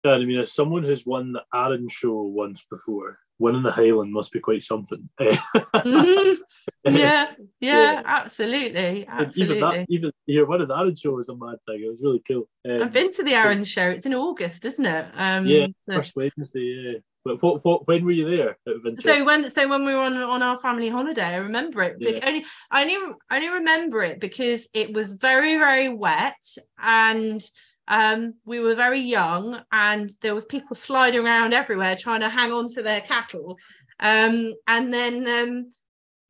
[0.05, 4.13] yeah, I mean, as someone who's won the Arran show once before, winning the Highland
[4.13, 5.09] must be quite something.
[5.19, 6.41] mm-hmm.
[6.85, 9.57] yeah, yeah, yeah, absolutely, absolutely.
[9.57, 11.83] Even that, even yeah, winning the Arran show was a mad thing.
[11.83, 12.47] It was really cool.
[12.69, 13.89] Um, I've been to the Arran show.
[13.89, 15.07] It's in August, isn't it?
[15.15, 15.95] Um, yeah, so.
[15.95, 17.01] first Wednesday.
[17.25, 18.57] But what, what, when were you there?
[18.99, 21.97] So when, so when we were on on our family holiday, I remember it.
[21.99, 22.19] Yeah.
[22.25, 22.97] Only, I only,
[23.29, 26.41] I only remember it because it was very, very wet
[26.81, 27.41] and
[27.89, 32.51] um, we were very young and there was people sliding around everywhere trying to hang
[32.51, 33.57] on to their cattle
[33.99, 35.69] um, and then um,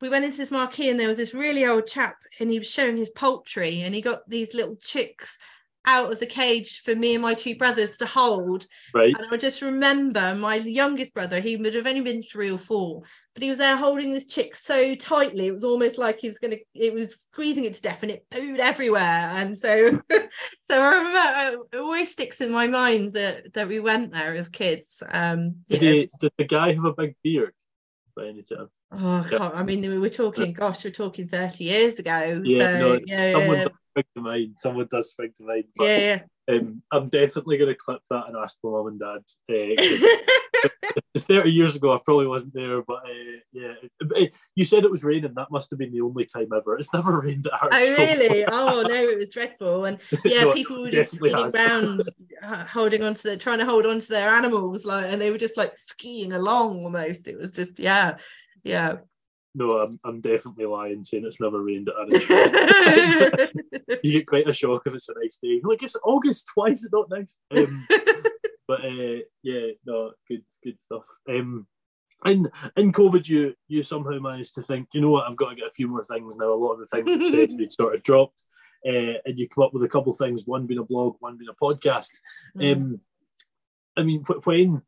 [0.00, 2.70] we went into this marquee and there was this really old chap and he was
[2.70, 5.38] showing his poultry and he got these little chicks
[5.86, 8.66] out of the cage for me and my two brothers to hold.
[8.94, 9.14] Right.
[9.16, 13.02] And I just remember my youngest brother, he would have only been three or four,
[13.34, 15.46] but he was there holding this chick so tightly.
[15.46, 18.26] It was almost like he was gonna it was squeezing it to death and it
[18.30, 19.00] pooed everywhere.
[19.00, 24.12] And so so I remember it always sticks in my mind that that we went
[24.12, 25.02] there as kids.
[25.10, 27.54] Um did, he, did the guy have a big beard?
[28.20, 28.70] By any chance?
[28.92, 29.50] Oh, yeah.
[29.54, 32.42] I mean, we were talking, gosh, we're talking 30 years ago.
[32.44, 34.54] Yeah, so, no, yeah, yeah spring to mind.
[34.56, 35.64] Someone does spring to mind.
[35.76, 36.22] But, yeah.
[36.50, 39.22] Um, I'm definitely going to clip that and ask my mum and dad.
[39.48, 40.68] Uh,
[41.14, 41.92] it's 30 years ago.
[41.92, 44.26] I probably wasn't there, but uh, yeah.
[44.54, 45.34] you said it was raining.
[45.34, 46.76] That must have been the only time ever.
[46.76, 48.44] It's never rained at our Oh, really?
[48.46, 49.84] oh, no, it was dreadful.
[49.84, 52.02] And yeah, no, people were just skiing around,
[52.42, 55.30] uh, holding on to the, trying to hold on to their animals, like, and they
[55.30, 57.28] were just like skiing along almost.
[57.28, 58.16] It was just, yeah,
[58.62, 58.96] yeah
[59.54, 63.48] no, I'm, I'm definitely lying saying it's never rained at Arran
[64.02, 65.60] You get quite a shock if it's a nice day.
[65.62, 67.38] Like it's August, why is it not nice?
[67.50, 67.86] Um,
[68.68, 71.06] but uh, yeah, no, good good stuff.
[71.28, 71.66] Um,
[72.24, 75.56] in in COVID, you you somehow managed to think, you know what, I've got to
[75.56, 76.52] get a few more things now.
[76.52, 78.44] A lot of the things you said you sort of dropped,
[78.86, 80.46] uh, and you come up with a couple of things.
[80.46, 82.10] One being a blog, one being a podcast.
[82.56, 82.72] Mm.
[82.72, 83.00] Um,
[83.96, 84.82] I mean, when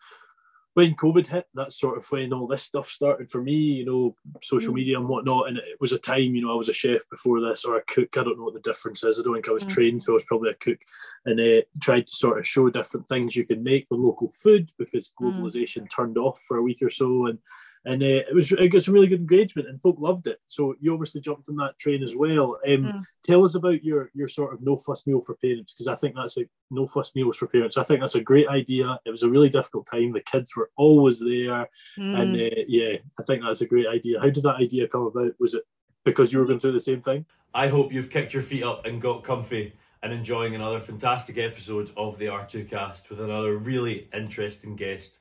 [0.74, 4.16] when COVID hit, that's sort of when all this stuff started for me, you know,
[4.42, 4.76] social mm.
[4.76, 5.48] media and whatnot.
[5.48, 7.84] And it was a time, you know, I was a chef before this or a
[7.84, 8.16] cook.
[8.16, 9.20] I don't know what the difference is.
[9.20, 9.70] I don't think I was mm.
[9.70, 10.78] trained, so I was probably a cook
[11.26, 14.70] and uh, tried to sort of show different things you can make with local food
[14.78, 15.26] because mm.
[15.26, 15.90] globalization mm.
[15.94, 17.26] turned off for a week or so.
[17.26, 17.38] And
[17.84, 20.38] and uh, it was it got some really good engagement and folk loved it.
[20.46, 22.58] So you obviously jumped on that train as well.
[22.66, 23.04] Um, mm.
[23.24, 26.14] Tell us about your your sort of no fuss meal for parents because I think
[26.14, 27.76] that's a no fuss meals for parents.
[27.76, 28.98] I think that's a great idea.
[29.04, 30.12] It was a really difficult time.
[30.12, 31.68] The kids were always there,
[31.98, 32.18] mm.
[32.18, 34.20] and uh, yeah, I think that's a great idea.
[34.20, 35.32] How did that idea come about?
[35.40, 35.64] Was it
[36.04, 37.26] because you were going through the same thing?
[37.54, 41.90] I hope you've kicked your feet up and got comfy and enjoying another fantastic episode
[41.96, 45.18] of the R2Kast with another really interesting guest.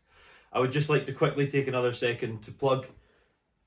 [0.51, 2.87] I would just like to quickly take another second to plug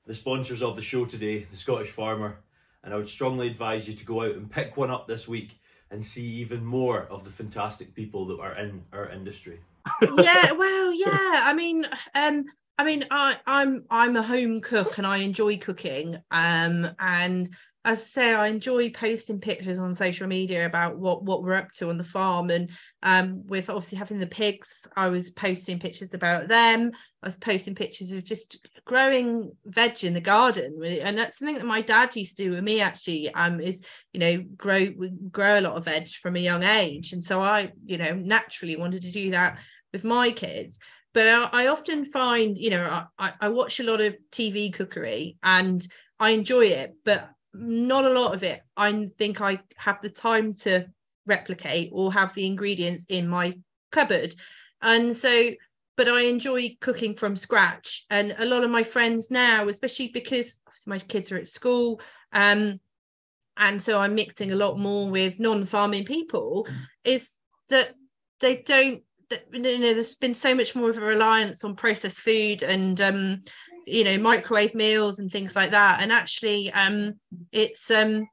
[0.05, 2.37] the sponsors of the show today, the Scottish Farmer,
[2.83, 5.59] and I would strongly advise you to go out and pick one up this week
[5.89, 9.59] and see even more of the fantastic people that are in our industry.
[10.01, 11.43] yeah, well, yeah.
[11.43, 12.45] I mean, um,
[12.77, 16.17] I mean, I, I'm I'm a home cook and I enjoy cooking.
[16.31, 17.49] Um, and
[17.85, 21.71] as I say, I enjoy posting pictures on social media about what what we're up
[21.73, 22.71] to on the farm, and
[23.03, 26.91] um, with obviously having the pigs, I was posting pictures about them.
[27.21, 31.65] I was posting pictures of just growing veg in the garden, and that's something that
[31.65, 32.81] my dad used to do with me.
[32.81, 33.83] Actually, um, is
[34.13, 34.87] you know grow
[35.31, 38.77] grow a lot of veg from a young age, and so I you know naturally
[38.77, 39.59] wanted to do that
[39.93, 40.79] with my kids.
[41.13, 45.81] But I, often find, you know, I, I watch a lot of TV cookery and
[46.19, 48.61] I enjoy it, but not a lot of it.
[48.77, 50.85] I think i have the time to
[51.25, 53.57] replicate or have the ingredients in my
[53.91, 54.35] cupboard.
[54.81, 55.51] And so
[55.97, 58.05] but i enjoy cooking from scratch.
[58.09, 62.01] And a lot of my friends now especially because my kids are at school
[62.33, 62.79] um
[63.57, 66.67] and so i'm mixing a lot more with non-farming people
[67.03, 67.37] is
[67.69, 67.93] that
[68.39, 69.01] they don't
[69.53, 73.41] you know there's been so much more of a reliance on processed food and um
[73.85, 76.01] you know microwave meals and things like that.
[76.01, 77.13] And actually um
[77.51, 78.27] it's um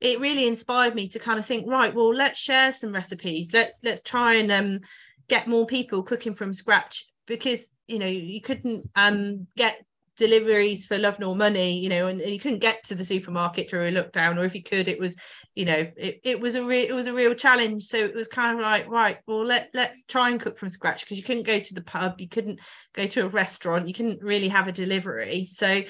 [0.00, 3.52] it really inspired me to kind of think right well let's share some recipes.
[3.52, 4.80] Let's let's try and um
[5.28, 9.84] get more people cooking from scratch because you know you couldn't um get
[10.16, 13.68] deliveries for love nor money you know and, and, you couldn't get to the supermarket
[13.68, 15.16] during a lockdown or if you could it was
[15.54, 17.84] you know it, it was a real it was a real challenge.
[17.84, 21.02] So it was kind of like right well let let's try and cook from scratch
[21.02, 22.60] because you couldn't go to the pub you couldn't
[22.92, 25.46] go to a restaurant you couldn't really have a delivery.
[25.46, 25.82] So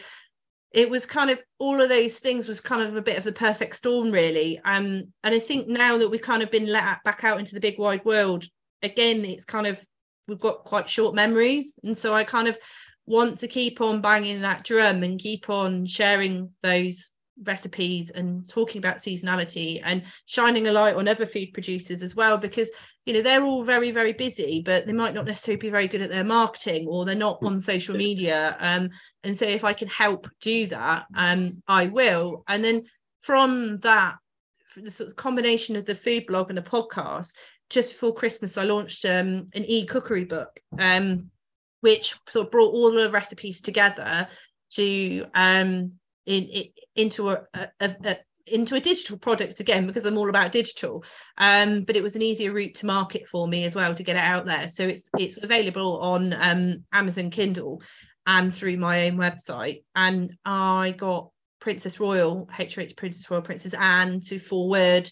[0.72, 3.32] it was kind of all of those things was kind of a bit of the
[3.32, 4.58] perfect storm really.
[4.64, 7.60] Um and i think now that we've kind of been let back out into the
[7.60, 8.44] big wide world
[8.82, 9.82] again it's kind of
[10.28, 11.78] we've got quite short memories.
[11.84, 12.58] And so i kind of
[13.06, 17.10] want to keep on banging that drum and keep on sharing those
[17.42, 22.38] recipes and talking about seasonality and shining a light on other food producers as well
[22.38, 22.70] because
[23.06, 26.00] you know they're all very very busy but they might not necessarily be very good
[26.00, 28.56] at their marketing or they're not on social media.
[28.60, 28.90] Um
[29.24, 32.44] and so if i can help do that um i will.
[32.46, 32.84] And then
[33.20, 34.16] from that
[34.76, 37.32] the sort of combination of the food blog and the podcast
[37.70, 40.60] just before christmas i launched um an e-cookery book.
[40.78, 41.30] Um
[41.84, 44.26] which sort of brought all the recipes together
[44.70, 45.92] to um
[46.24, 46.64] in, in
[46.96, 48.16] into a, a, a,
[48.46, 51.04] into a digital product again because I'm all about digital.
[51.36, 54.16] Um, but it was an easier route to market for me as well to get
[54.16, 54.68] it out there.
[54.68, 57.82] So it's it's available on um, Amazon Kindle
[58.26, 59.82] and through my own website.
[59.94, 61.28] And I got
[61.60, 65.10] Princess Royal, HH Princess Royal Princess Anne to forward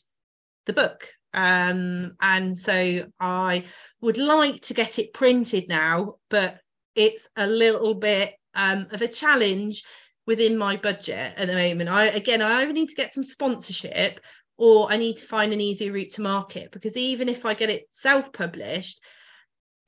[0.64, 1.06] the book.
[1.34, 3.64] Um, and so I
[4.00, 6.58] would like to get it printed now, but
[6.94, 9.84] it's a little bit um, of a challenge
[10.26, 11.90] within my budget at the moment.
[11.90, 14.20] I again, I either need to get some sponsorship
[14.56, 17.70] or I need to find an easier route to market because even if I get
[17.70, 19.00] it self-published,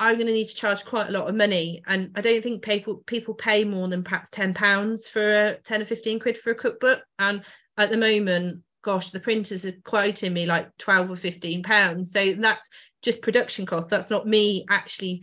[0.01, 2.65] I'm going to need to charge quite a lot of money, and I don't think
[2.65, 6.51] people people pay more than perhaps ten pounds for a ten or fifteen quid for
[6.51, 7.01] a cookbook.
[7.21, 7.43] And
[7.79, 12.11] at the moment, gosh, the printers are quoting me like twelve or fifteen pounds.
[12.11, 12.69] So that's
[13.03, 13.89] just production costs.
[13.89, 15.23] That's not me actually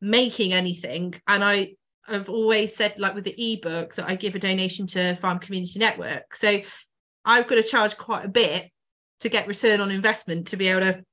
[0.00, 1.14] making anything.
[1.26, 1.74] And i
[2.06, 5.78] have always said like with the ebook that i give a donation to farm community
[5.78, 6.34] network.
[6.34, 6.60] So
[7.24, 8.70] i've got to charge quite a bit
[9.20, 11.04] to get return on investment to be able to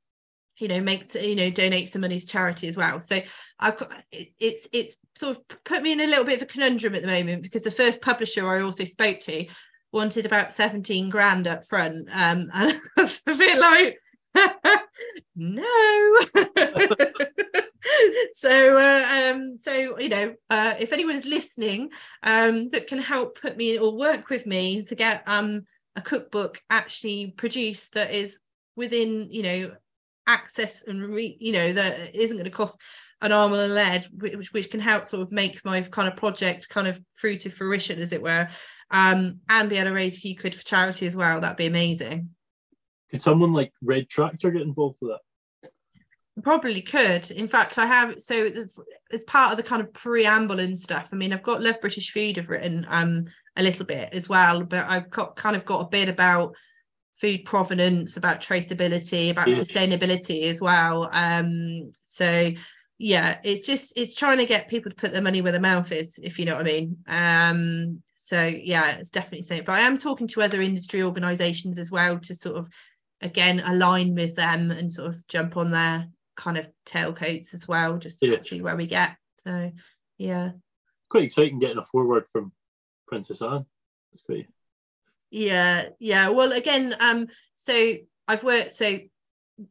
[0.60, 3.00] you know make you know donate some money to charity as well.
[3.00, 3.20] So
[3.60, 6.96] i've got it's it's sort of put me in a little bit of a conundrum
[6.96, 9.46] at the moment because the first publisher i also spoke to
[9.92, 12.08] wanted about 17 grand up front.
[12.14, 13.98] Um and was a bit like
[15.36, 16.20] no
[18.34, 21.90] so uh, um so you know uh, if anyone is listening
[22.24, 25.64] um that can help put me or work with me to get um
[25.96, 28.40] a cookbook actually produced that is
[28.76, 29.72] within you know
[30.28, 32.80] access and re, you know that isn't going to cost
[33.22, 36.16] an arm and a leg which, which can help sort of make my kind of
[36.16, 38.48] project kind of through to fruition as it were
[38.92, 41.42] um and be able to raise a few quid for charity as well.
[41.42, 42.30] That'd be amazing.
[43.12, 45.20] Could someone like red tractor get involved with that
[46.42, 47.30] probably could.
[47.32, 48.50] In fact i have so
[49.12, 52.12] as part of the kind of preamble and stuff i mean i've got love british
[52.12, 53.26] food i've written um
[53.56, 56.56] a little bit as well but i've got kind of got a bit about
[57.16, 59.56] food provenance about traceability about yeah.
[59.56, 61.10] sustainability as well.
[61.12, 62.50] Um so
[62.98, 65.92] yeah it's just it's trying to get people to put their money where their mouth
[65.92, 66.98] is if you know what i mean.
[67.08, 71.92] Um so yeah it's definitely saying but i am talking to other industry organizations as
[71.92, 72.70] well to sort of
[73.22, 77.98] again align with them and sort of jump on their kind of tailcoats as well,
[77.98, 78.42] just to yeah.
[78.42, 79.16] see where we get.
[79.38, 79.72] So
[80.18, 80.52] yeah.
[81.10, 82.52] Quite exciting getting a foreword from
[83.08, 83.66] Princess Anne.
[84.12, 84.48] It's great.
[85.32, 86.30] Yeah, yeah.
[86.30, 87.94] Well again, um, so
[88.28, 89.00] I've worked so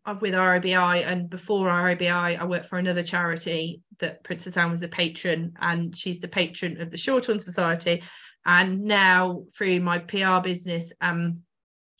[0.04, 4.82] I'm with RABI and before RABI I worked for another charity that Princess Anne was
[4.82, 8.02] a patron and she's the patron of the Shorthorn Society
[8.46, 11.40] and now through my PR business um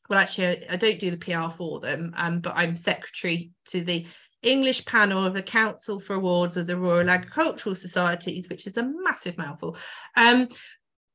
[0.09, 4.07] well actually I don't do the PR for them um but I'm secretary to the
[4.43, 8.82] English panel of the Council for Awards of the Royal Agricultural Societies, which is a
[8.82, 9.76] massive mouthful.
[10.16, 10.49] Um,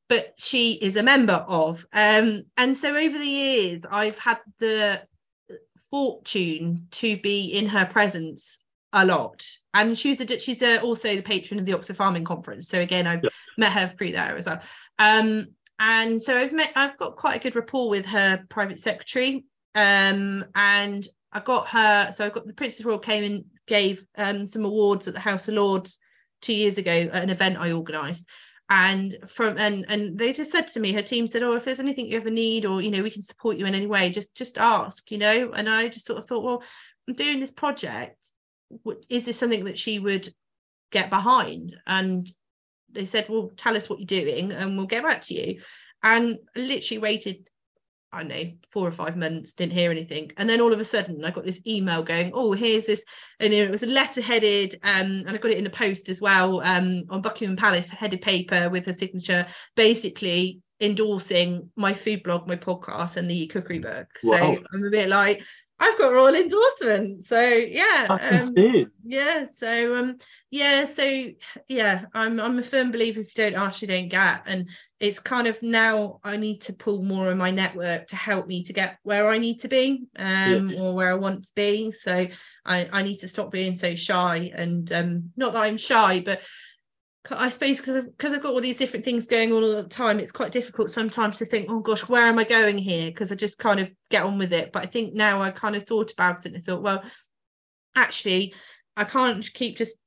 [0.09, 1.86] but she is a member of.
[1.91, 5.01] Um, and so over the years, I've had the
[5.91, 8.59] fortune to be in her presence
[8.93, 9.45] a lot.
[9.73, 12.67] And she's a, she's a, also the patron of the Oxford Farming Conference.
[12.67, 13.30] So again, I've yeah.
[13.57, 14.61] met her through there as well.
[14.99, 15.47] Um,
[15.80, 19.45] and so I've met, I've got quite a good rapport with her private secretary.
[19.75, 21.07] Um, and
[21.38, 22.12] I got her.
[22.12, 25.48] So I got the Princess Royal came and gave um, some awards at the House
[25.48, 26.00] of Lords
[26.42, 28.28] two years ago at an event I organised.
[28.70, 31.80] And from and and they just said to me, her team said, "Oh, if there's
[31.80, 34.36] anything you ever need, or you know, we can support you in any way, just
[34.36, 36.64] just ask, you know." And I just sort of thought, well,
[37.08, 38.32] I'm doing this project.
[39.08, 40.28] Is this something that she would
[40.92, 41.76] get behind?
[41.86, 42.30] And
[42.92, 45.62] they said, "Well, tell us what you're doing, and we'll get back to you."
[46.04, 47.48] And I literally waited
[48.14, 50.32] I don't know, four or five months, didn't hear anything.
[50.38, 53.03] And then all of a sudden I got this email going, oh, here's this.
[53.39, 56.22] And it was a letter headed, um, and I got it in a post as
[56.22, 59.45] well um, on Buckingham Palace headed paper with her signature,
[59.76, 64.08] basically endorsing my food blog, my podcast, and the cookery book.
[64.18, 64.58] So wow.
[64.74, 65.43] I'm a bit like,
[65.80, 67.23] I've got royal endorsement.
[67.23, 68.07] So yeah.
[68.09, 69.45] Um, yeah.
[69.45, 70.17] So um
[70.49, 71.25] yeah, so
[71.67, 74.43] yeah, I'm I'm a firm believer if you don't ask, you don't get.
[74.47, 74.69] And
[74.99, 78.63] it's kind of now I need to pull more of my network to help me
[78.63, 80.80] to get where I need to be um yeah.
[80.80, 81.91] or where I want to be.
[81.91, 82.28] So
[82.65, 86.41] I, I need to stop being so shy and um not that I'm shy, but
[87.32, 89.84] I suppose because because I've, I've got all these different things going on all the
[89.84, 93.09] time, it's quite difficult sometimes to think, oh gosh, where am I going here?
[93.09, 94.71] Because I just kind of get on with it.
[94.71, 97.03] But I think now I kind of thought about it and I thought, well,
[97.95, 98.53] actually,
[98.95, 99.97] I can't keep just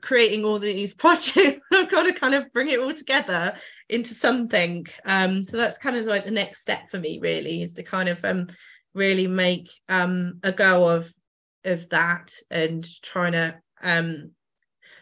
[0.00, 1.60] creating all these projects.
[1.72, 3.54] I've got to kind of bring it all together
[3.88, 4.86] into something.
[5.04, 8.08] Um, so that's kind of like the next step for me, really, is to kind
[8.08, 8.48] of um
[8.94, 11.12] really make um a go of
[11.64, 14.32] of that and trying to um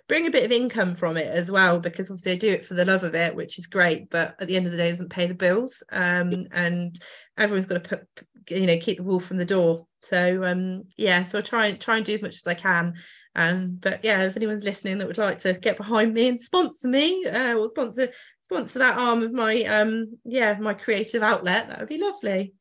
[0.09, 2.75] bring a bit of income from it as well because obviously I do it for
[2.75, 5.11] the love of it which is great but at the end of the day doesn't
[5.11, 5.83] pay the bills.
[5.93, 6.99] Um, and
[7.37, 8.07] everyone's got to put
[8.51, 9.87] you know keep the wool from the door.
[10.01, 12.95] So um yeah so I try and try and do as much as I can.
[13.37, 16.89] Um but yeah if anyone's listening that would like to get behind me and sponsor
[16.89, 18.09] me uh, or sponsor
[18.41, 22.55] sponsor that arm of my um yeah my creative outlet that would be lovely.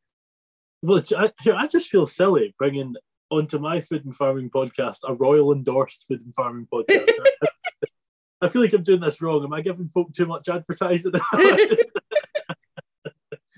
[0.82, 2.96] Well I, I just feel silly bringing
[3.30, 7.10] onto my food and farming podcast, a royal endorsed food and farming podcast.
[8.42, 9.44] I feel like I'm doing this wrong.
[9.44, 11.14] Am I giving folk too much advertising?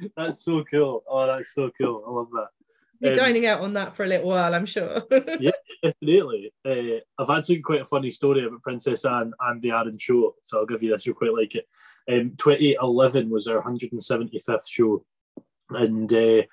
[0.16, 1.04] that's so cool.
[1.08, 2.04] Oh, that's so cool.
[2.08, 2.48] I love that.
[3.02, 5.04] You're um, dining out on that for a little while, I'm sure.
[5.40, 5.52] yeah,
[5.82, 6.52] definitely.
[6.66, 10.60] Uh, I've actually quite a funny story about Princess Anne and the Arran show, so
[10.60, 11.06] I'll give you this.
[11.06, 11.66] You'll quite like it.
[12.12, 15.06] Um, 2011 was our 175th show,
[15.70, 16.44] and uh,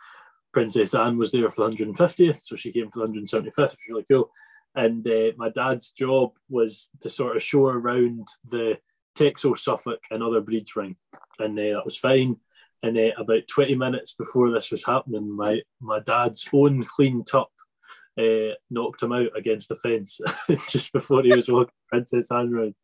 [0.57, 3.77] Princess Anne was there for the 150th, so she came for the 175th, which was
[3.91, 4.31] really cool.
[4.75, 8.79] And uh, my dad's job was to sort of show around the
[9.15, 10.97] Texel, Suffolk, and other breeds ring,
[11.39, 12.37] and uh, that was fine.
[12.83, 17.51] And uh, about 20 minutes before this was happening, my my dad's own clean top
[18.19, 20.21] uh, knocked him out against the fence
[20.71, 22.75] just before he was walking Princess Anne round.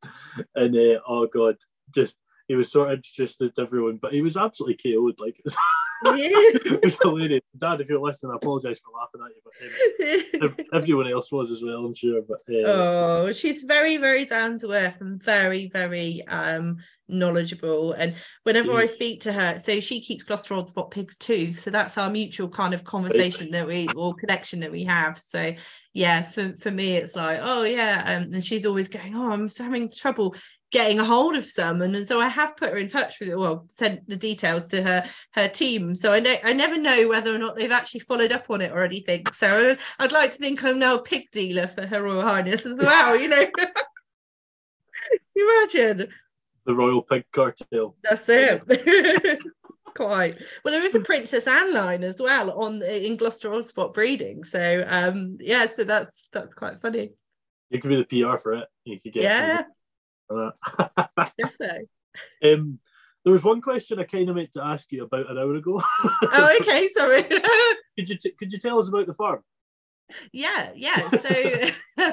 [0.54, 1.56] And uh, oh god,
[1.94, 2.18] just
[2.48, 5.20] he was sort of just as everyone, but he was absolutely KO'd.
[5.20, 5.40] Like
[6.04, 7.40] it was hilarious.
[7.56, 11.50] Dad, if you're listening, I apologise for laughing at you, but um, everyone else was
[11.50, 12.22] as well, I'm sure.
[12.22, 16.78] But uh, oh, she's very, very down to earth and very, very um
[17.08, 17.92] knowledgeable.
[17.92, 18.14] And
[18.44, 21.54] whenever I speak to her, so she keeps Gloucester Old Spot pigs too.
[21.54, 25.18] So that's our mutual kind of conversation that we or connection that we have.
[25.20, 25.52] So
[25.92, 28.02] yeah, for, for me, it's like, oh yeah.
[28.06, 30.34] Um, and she's always going, oh, I'm having trouble
[30.72, 33.64] getting a hold of some and, so I have put her in touch with well
[33.68, 35.94] sent the details to her her team.
[35.94, 38.72] So I know I never know whether or not they've actually followed up on it
[38.72, 39.26] or anything.
[39.32, 42.74] So I'd like to think I'm now a pig dealer for her Royal Highness as
[42.74, 43.46] well you know.
[45.36, 46.08] Imagine.
[46.64, 48.62] The royal pig cartel that's it.
[49.94, 50.38] Quite.
[50.64, 54.42] Well there is a princess anne line as well on in gloucester old spot breeding.
[54.42, 57.10] So um yeah so that's that's quite funny.
[57.68, 58.68] You could be the pr for it.
[58.84, 59.62] You could get yeah
[61.38, 61.88] Definitely.
[62.44, 62.78] um
[63.24, 65.80] there was one question I kind of meant to ask you about an hour ago.
[66.04, 67.22] oh, okay, sorry.
[67.98, 69.42] could you t- could you tell us about the farm?
[70.32, 71.08] Yeah, yeah.
[71.08, 72.10] So,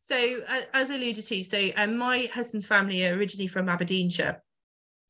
[0.00, 4.42] so uh, as alluded to, so um, my husband's family are originally from Aberdeenshire,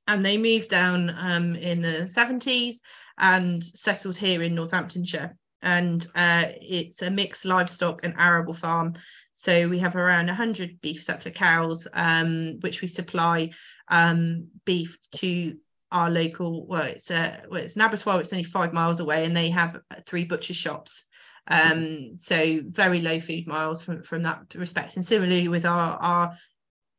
[0.06, 2.82] and they moved down um, in the seventies
[3.18, 5.36] and settled here in Northamptonshire.
[5.62, 8.94] And uh, it's a mixed livestock and arable farm.
[9.41, 13.49] So we have around 100 beef suckler cows, um, which we supply
[13.88, 15.57] um, beef to
[15.91, 16.66] our local.
[16.66, 18.20] Well, it's a well, it's an abattoir.
[18.20, 21.07] It's only five miles away, and they have three butcher shops.
[21.49, 24.97] Um, so very low food miles from from that respect.
[24.97, 26.36] And similarly with our our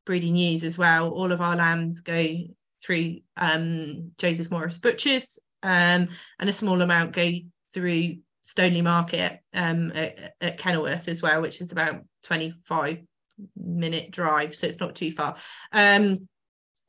[0.08, 2.38] breeding ewes as well, all of our lambs go
[2.84, 7.30] through um, Joseph Morris Butchers, um, and a small amount go
[7.72, 13.00] through Stoneleigh Market um, at, at, Kenilworth as well, which is about 25
[13.56, 15.36] minute drive, so it's not too far.
[15.72, 16.28] Um,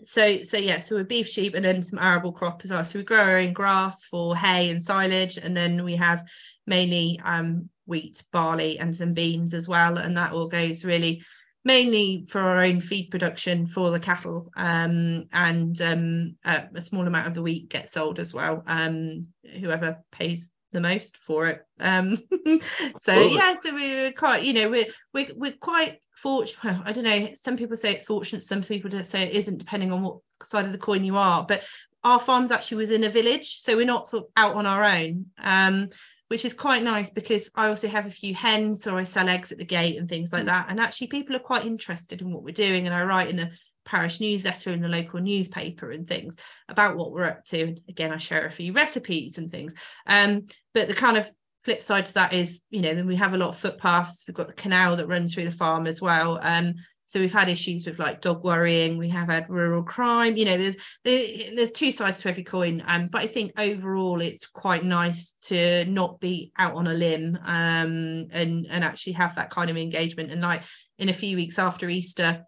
[0.03, 2.85] so so yeah, so we're beef, sheep, and then some arable crop as well.
[2.85, 6.25] So we grow our own grass for hay and silage, and then we have
[6.67, 11.23] mainly um, wheat, barley, and some beans as well, and that all goes really
[11.65, 17.07] mainly for our own feed production for the cattle um, and um, a, a, small
[17.07, 19.27] amount of the wheat gets sold as well um,
[19.61, 21.67] whoever pays the most for it.
[21.81, 22.17] Um,
[22.99, 26.63] so yeah, so we are quite, you know, we're we're we're quite fortunate.
[26.65, 27.29] Well, I don't know.
[27.37, 28.43] Some people say it's fortunate.
[28.43, 31.45] Some people don't say it isn't, depending on what side of the coin you are.
[31.47, 31.63] But
[32.05, 35.27] our farm's actually within a village, so we're not sort of out on our own.
[35.39, 35.89] Um,
[36.29, 39.53] which is quite nice because I also have a few hens, so I sell eggs
[39.53, 40.47] at the gate and things like mm.
[40.47, 40.69] that.
[40.71, 42.87] And actually, people are quite interested in what we're doing.
[42.87, 43.51] And I write in a
[43.85, 46.37] parish newsletter in the local newspaper and things
[46.69, 47.63] about what we're up to.
[47.63, 49.75] And again, I share a few recipes and things.
[50.07, 51.31] Um, but the kind of
[51.65, 54.25] flip side to that is, you know, then we have a lot of footpaths.
[54.27, 56.39] We've got the canal that runs through the farm as well.
[56.43, 56.75] Um,
[57.13, 58.97] so we've had issues with like dog worrying.
[58.97, 60.35] We have had rural crime.
[60.35, 62.83] You know, there's there's two sides to every coin.
[62.87, 67.39] Um, but I think overall it's quite nice to not be out on a limb
[67.45, 70.31] um, and and actually have that kind of engagement.
[70.31, 70.63] And like
[70.99, 72.47] in a few weeks after Easter,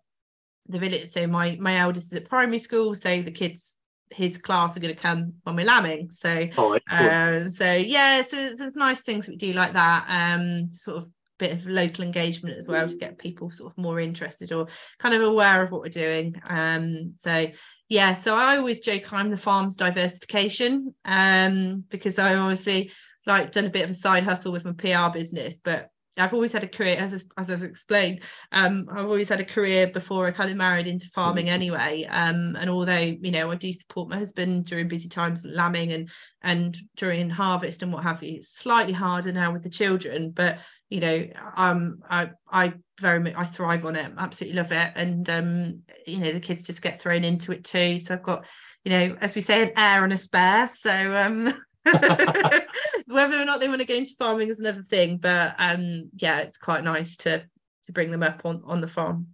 [0.69, 1.09] the village.
[1.09, 3.79] So my my eldest is at primary school, so the kids
[4.11, 6.11] his class are going to come when we're lambing.
[6.11, 10.07] So oh, uh, so yeah, so it's, it's, nice things we do like that.
[10.09, 11.09] Um, sort of
[11.39, 15.15] bit of local engagement as well to get people sort of more interested or kind
[15.15, 16.41] of aware of what we're doing.
[16.49, 17.49] Um, so
[17.89, 22.93] yeah, so I always joke I'm the farm's diversification um, because I obviously
[23.27, 26.53] like done a bit of a side hustle with my PR business, but I've always
[26.53, 28.21] had a career, as as I've explained.
[28.53, 31.55] Um, I've always had a career before I kind of married into farming mm-hmm.
[31.55, 32.05] anyway.
[32.09, 36.09] Um, and although you know I do support my husband during busy times, lambing and
[36.43, 40.31] and during harvest and what have you, it's slightly harder now with the children.
[40.31, 40.59] But
[40.89, 44.13] you know, um, I I very much I thrive on it.
[44.17, 47.99] Absolutely love it, and um, you know, the kids just get thrown into it too.
[47.99, 48.45] So I've got,
[48.85, 50.69] you know, as we say, an heir and a spare.
[50.69, 51.55] So um.
[53.07, 56.41] Whether or not they want to go into farming is another thing, but um, yeah,
[56.41, 57.45] it's quite nice to
[57.85, 59.29] to bring them up on on the farm.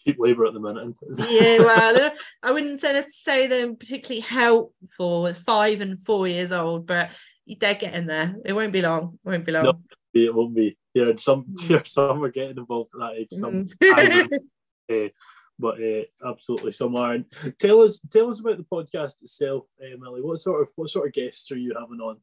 [0.00, 0.96] Cheap labour at the minute.
[1.28, 7.10] yeah, well, I wouldn't say necessarily they're particularly helpful five and four years old, but
[7.46, 8.36] they're getting there.
[8.44, 9.18] It won't be long.
[9.24, 9.64] It won't be long.
[9.64, 9.80] No,
[10.14, 10.76] it won't be.
[10.94, 11.86] Yeah, some mm.
[11.86, 13.28] some are getting involved at that age.
[13.30, 14.38] Some mm.
[14.90, 15.08] uh,
[15.58, 17.24] but uh, absolutely somewhere.
[17.58, 20.22] tell us, tell us about the podcast itself, Emily.
[20.22, 22.18] What sort of what sort of guests are you having on?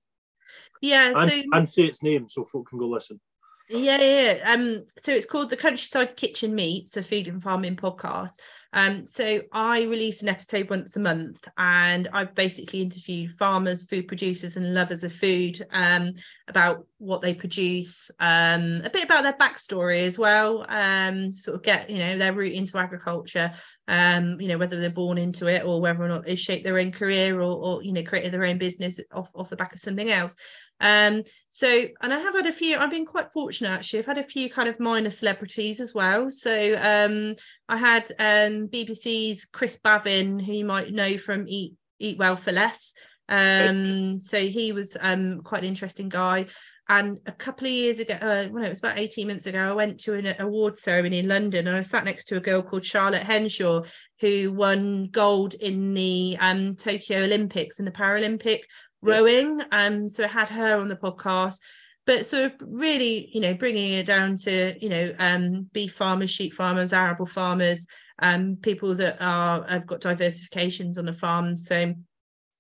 [0.81, 3.19] Yeah, and, so and say its name so folk can go listen.
[3.69, 4.53] Yeah, yeah.
[4.53, 8.33] Um, so it's called the Countryside Kitchen Meets, a food and farming podcast.
[8.73, 14.07] Um, so I release an episode once a month, and I basically interview farmers, food
[14.07, 16.11] producers, and lovers of food um,
[16.49, 21.63] about what they produce, um, a bit about their backstory as well, um, sort of
[21.63, 23.49] get you know their route into agriculture,
[23.87, 26.77] um, you know whether they're born into it or whether or not they shape their
[26.77, 29.79] own career or, or you know created their own business off off the back of
[29.79, 30.35] something else.
[30.81, 33.99] Um, so, and I have had a few, I've been quite fortunate actually.
[33.99, 36.29] I've had a few kind of minor celebrities as well.
[36.29, 37.35] So, um,
[37.69, 42.51] I had um, BBC's Chris Bavin, who you might know from Eat Eat Well for
[42.51, 42.93] Less.
[43.27, 46.45] Um, so he was um quite an interesting guy.
[46.87, 49.73] And a couple of years ago, uh, well, it was about 18 months ago, I
[49.73, 52.85] went to an award ceremony in London and I sat next to a girl called
[52.85, 53.81] Charlotte Henshaw,
[54.21, 58.59] who won gold in the um, Tokyo Olympics and the Paralympic
[59.05, 59.61] rowing.
[59.71, 61.59] Um, so I had her on the podcast,
[62.05, 66.29] but sort of really, you know, bringing it down to, you know, um, beef farmers,
[66.29, 67.85] sheep farmers, arable farmers,
[68.19, 71.57] um, people that are have got diversifications on the farm.
[71.57, 71.93] So,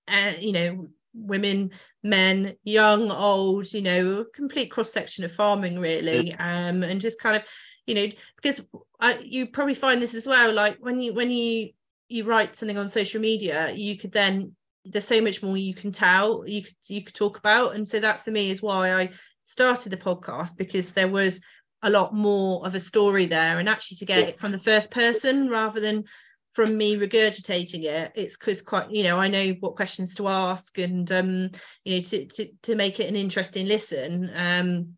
[0.07, 1.71] uh, you know, women,
[2.03, 7.37] men, young, old, you know, complete cross section of farming, really, um, and just kind
[7.37, 7.43] of,
[7.85, 8.65] you know, because
[8.99, 11.69] I, you probably find this as well, like when you when you
[12.07, 14.55] you write something on social media, you could then
[14.85, 17.75] there's so much more you can tell you could you could talk about.
[17.75, 19.09] And so that for me is why i
[19.43, 21.39] started the podcast because there was
[21.83, 23.59] a lot more of a story there.
[23.59, 26.05] And actually to get it from the first person rather than
[26.51, 30.77] from me regurgitating it it's because quite you know i know what questions to ask
[30.77, 31.51] and um
[31.83, 34.31] you know to to, to make it an interesting listen.
[34.33, 34.95] Um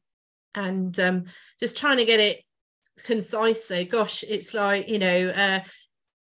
[0.53, 1.25] and um
[1.59, 2.43] just trying to get it
[3.03, 3.65] concise.
[3.65, 5.59] So gosh it's like you know uh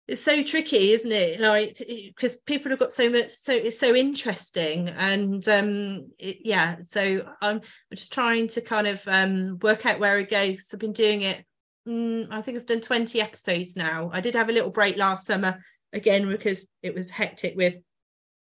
[0.08, 1.38] it's so tricky isn't it?
[1.38, 4.88] Like because people have got so much so it's so interesting.
[4.88, 7.60] And um it, yeah so i'm
[7.94, 11.44] just trying to kind of um work out where it goes i've been doing it
[11.86, 14.10] mm, i think i've done 20 episodes now.
[14.12, 17.74] I did have a little break last summer again because it was hectic with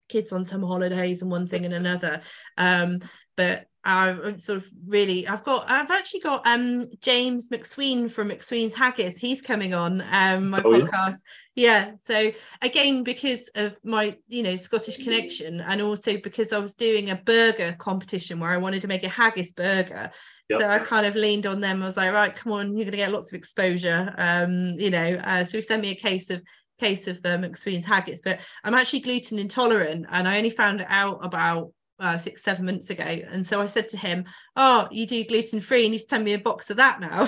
[0.09, 2.21] kids on summer holidays and one thing and another.
[2.59, 3.01] Um
[3.37, 8.75] but I'm sort of really I've got I've actually got um James McSween from McSween's
[8.75, 9.19] Haggis.
[9.19, 11.17] He's coming on um my oh, podcast
[11.55, 11.93] yeah.
[12.03, 12.31] so
[12.63, 17.17] again because of my you know Scottish connection and also because I was doing a
[17.17, 20.11] burger competition where I wanted to make a haggis burger
[20.51, 20.61] Yep.
[20.61, 21.83] So I kind of leaned on them.
[21.83, 24.15] I was like, right, come on, you're going to get lots of exposure.
[24.19, 26.43] Um, you know, uh, so he sent me a case of
[26.79, 31.25] case of uh, McSween's haggis, but I'm actually gluten intolerant, and I only found out
[31.25, 33.05] about uh, six, seven months ago.
[33.05, 34.25] And so I said to him,
[34.57, 37.27] Oh, you do gluten free, and he's send me a box of that now.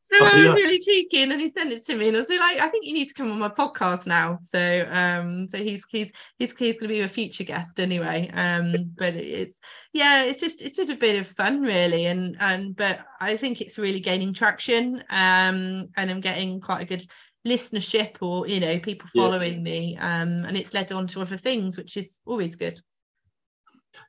[0.00, 0.52] So oh, I was yeah.
[0.54, 2.86] really cheeky, and then he sent it to me, and I was like, I think
[2.86, 4.38] you need to come on my podcast now.
[4.52, 8.30] So um, so he's he's he's, he's going to be a future guest anyway.
[8.34, 9.60] Um, but it's
[9.92, 13.60] yeah, it's just it's just a bit of fun really, and and but I think
[13.60, 15.02] it's really gaining traction.
[15.10, 17.04] Um, and I'm getting quite a good
[17.46, 19.58] listenership or you know people following yeah.
[19.58, 22.80] me um and it's led on to other things which is always good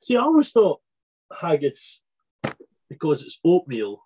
[0.02, 0.82] See, I always thought
[1.40, 2.02] haggis,
[2.90, 4.04] because it's oatmeal,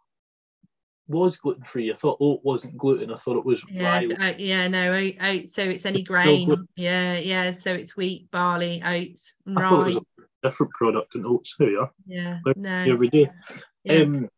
[1.08, 1.90] was gluten free.
[1.90, 3.12] I thought oat wasn't gluten.
[3.12, 4.02] I thought it was yeah,
[4.38, 6.50] yeah, no, oat, oat, So it's any grain.
[6.50, 7.52] No yeah, yeah.
[7.52, 9.70] So it's wheat, barley, oats, I rye.
[9.70, 10.02] Thought it was a
[10.44, 11.56] different product than oats.
[11.58, 11.92] Here you are.
[12.06, 12.84] Yeah, no.
[12.88, 13.30] Every day.
[13.84, 14.02] Yeah.
[14.02, 14.30] Um,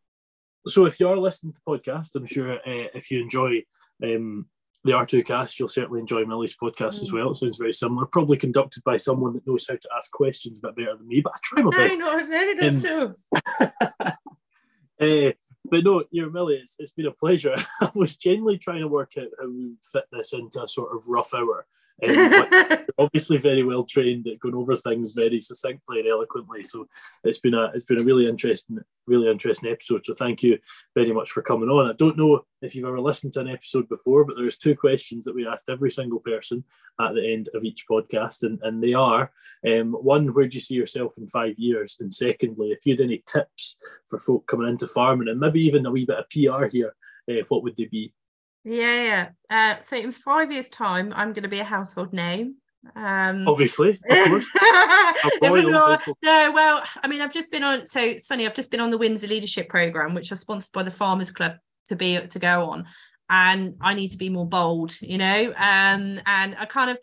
[0.68, 3.64] so if you are listening to the podcast, I'm sure uh, if you enjoy
[4.04, 4.46] um,
[4.84, 7.04] the R2Kast, you'll certainly enjoy Milly's podcast mm.
[7.04, 7.32] as well.
[7.32, 8.06] It sounds very similar.
[8.06, 11.22] Probably conducted by someone that knows how to ask questions a bit better than me,
[11.22, 12.00] but I try my best.
[12.00, 13.16] No, no, no, um, so.
[15.02, 15.32] uh,
[15.70, 17.56] but no, you're Millie, it's, it's been a pleasure.
[17.82, 21.08] I was genuinely trying to work out how we fit this into a sort of
[21.08, 21.66] rough hour.
[22.08, 26.62] Um, obviously very well trained at going over things very succinctly and eloquently.
[26.64, 26.88] So
[27.24, 30.06] it's been a it's been a really interesting, really interesting episode.
[30.06, 30.60] So thank you
[30.96, 31.90] very much for coming on.
[31.90, 35.26] I don't know if you've ever listened to an episode before, but there's two questions
[35.26, 36.64] that we asked every single person
[37.00, 39.32] at the end of each podcast, and, and they are
[39.66, 41.96] um, one, where do you see yourself in five years?
[42.00, 43.78] And secondly, if you had any tips
[44.08, 46.94] for folk coming into farming and maybe even a wee bit of PR here,
[47.30, 48.14] uh, what would they be?
[48.64, 49.78] Yeah, yeah.
[49.78, 52.56] Uh, so in five years' time, I'm going to be a household name.
[52.96, 54.50] Um, Obviously, of course.
[56.24, 57.86] no, well, I mean, I've just been on.
[57.86, 58.46] So it's funny.
[58.46, 61.54] I've just been on the Windsor Leadership Program, which was sponsored by the Farmers Club
[61.88, 62.86] to be to go on,
[63.30, 65.48] and I need to be more bold, you know.
[65.58, 67.00] Um, and I kind of,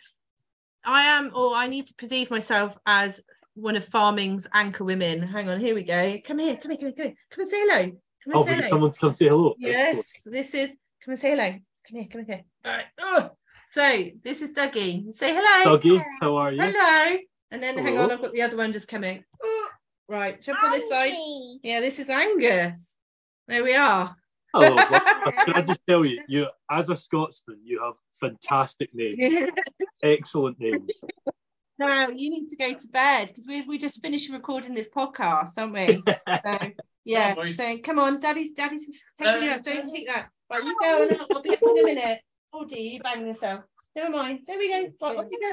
[0.85, 3.21] I am, or I need to perceive myself as
[3.55, 5.23] one of farming's anchor women.
[5.23, 6.17] Hang on, here we go.
[6.25, 7.15] Come here, come here, come here, come here.
[7.31, 7.83] Come and say hello.
[7.83, 8.69] Come and oh, say hello.
[8.69, 9.55] someone come say hello.
[9.59, 10.37] Yes, Excellent.
[10.37, 10.71] this is
[11.07, 11.51] Come and say hello.
[11.51, 11.61] Come
[11.93, 12.43] here, come here.
[12.65, 12.85] All right.
[13.01, 13.31] Oh.
[13.69, 15.15] So this is Dougie.
[15.15, 15.79] Say hello.
[15.79, 16.61] Dougie, how are you?
[16.61, 17.17] Hello.
[17.53, 17.87] And then hello.
[17.87, 19.23] hang on, I've got the other one just coming.
[19.41, 19.69] Oh.
[20.09, 21.13] Right, jump on this side.
[21.63, 22.97] Yeah, this is Angus.
[23.47, 24.17] There we are.
[24.53, 24.75] Hello,
[25.45, 29.33] Can I just tell you, you as a Scotsman, you have fantastic names,
[30.03, 31.05] excellent names.
[31.79, 35.53] Now you need to go to bed because we we just finished recording this podcast,
[35.57, 36.03] aren't we?
[37.07, 37.35] So yeah.
[37.37, 37.59] boys.
[37.59, 39.63] So come on, Daddy's Daddy's taking uh, you up.
[39.63, 40.31] Don't take that.
[40.51, 42.21] Right, you go and I'll be up in a minute.
[42.53, 43.65] Oh dear, you banging yourself.
[43.95, 44.41] Never mind.
[44.47, 44.89] There we go.
[45.03, 45.53] Right, off you go.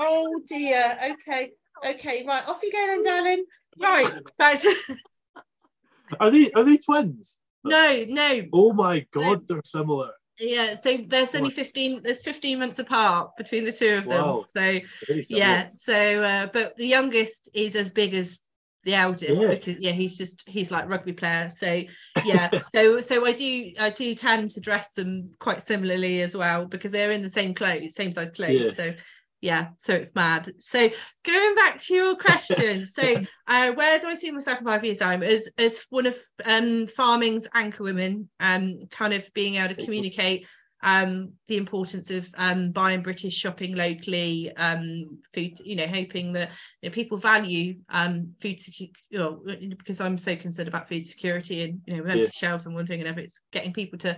[0.00, 0.98] Oh dear.
[1.12, 1.52] Okay.
[1.84, 2.24] Okay.
[2.26, 3.44] Right, off you go then, darling.
[3.80, 4.12] Right.
[4.38, 4.66] That's
[6.20, 7.38] Are they are they twins?
[7.64, 8.42] no, no.
[8.52, 10.10] Oh my god, they're similar.
[10.38, 10.76] Yeah.
[10.76, 12.02] So there's only 15.
[12.02, 14.24] There's 15 months apart between the two of them.
[14.24, 14.44] Wow.
[14.54, 14.80] So
[15.28, 18.40] yeah so uh, but the youngest is as big as
[18.84, 19.48] the eldest Yeah.
[19.54, 21.50] because yeah he's just he's like rugby player.
[21.50, 21.82] So
[22.24, 22.50] yeah.
[22.72, 26.92] So so i do i do tend to dress them quite similarly as well because
[26.92, 28.64] they're in the same clothes same size clothes.
[28.64, 28.70] Yeah.
[28.72, 28.94] so
[29.40, 30.50] yeah so it's mad.
[30.58, 30.88] So
[31.24, 33.02] going back to your question so
[33.46, 35.22] uh, where do i see myself in five years time?
[35.22, 40.46] As as one of um farming's anchor women um kind of being able to communicate
[40.84, 46.50] um, the importance of um, buying British, shopping locally, um, food, you know, hoping that
[46.82, 49.42] you know, people value um, food security, you know,
[49.78, 52.30] because I'm so concerned about food security and, you know, with empty Yeah.
[52.32, 54.16] shelves and one thing and another, it's getting people to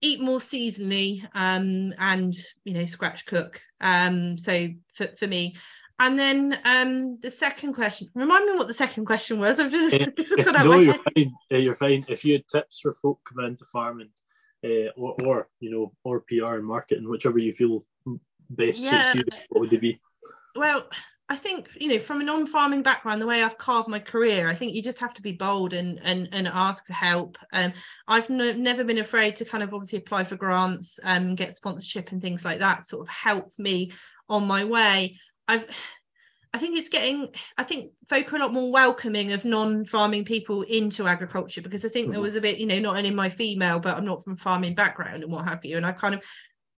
[0.00, 2.34] eat more seasonally um, and,
[2.64, 3.60] you know, scratch cook.
[3.82, 5.54] Um, so for, for me,
[5.98, 9.60] and then um, the second question, remind me what the second question was.
[9.60, 11.32] I've just, If, out no, you're fine.
[11.50, 12.04] You're fine.
[12.08, 14.08] If you had tips for folk coming into farming,
[14.64, 17.82] uh, or, or you know, or PR and marketing, whichever you feel
[18.50, 19.02] best Yeah.
[19.02, 20.00] suits you, what would they be?
[20.56, 20.86] well
[21.28, 24.54] i think you know from a non-farming background the way i've carved my career i
[24.54, 27.72] think you just have to be bold and and, and ask for help and
[28.08, 32.12] i've no, never been afraid to kind of obviously apply for grants and get sponsorship
[32.12, 33.90] and things like that sort of help me
[34.28, 35.16] on my way
[35.48, 35.66] i've
[36.54, 40.24] I think it's getting, I think folk are a lot more welcoming of non farming
[40.24, 42.22] people into agriculture because I think there Mhm.
[42.22, 44.74] was a bit, you know, not only my female, but I'm not from a farming
[44.74, 45.76] background and what have you.
[45.78, 46.22] And I kind of,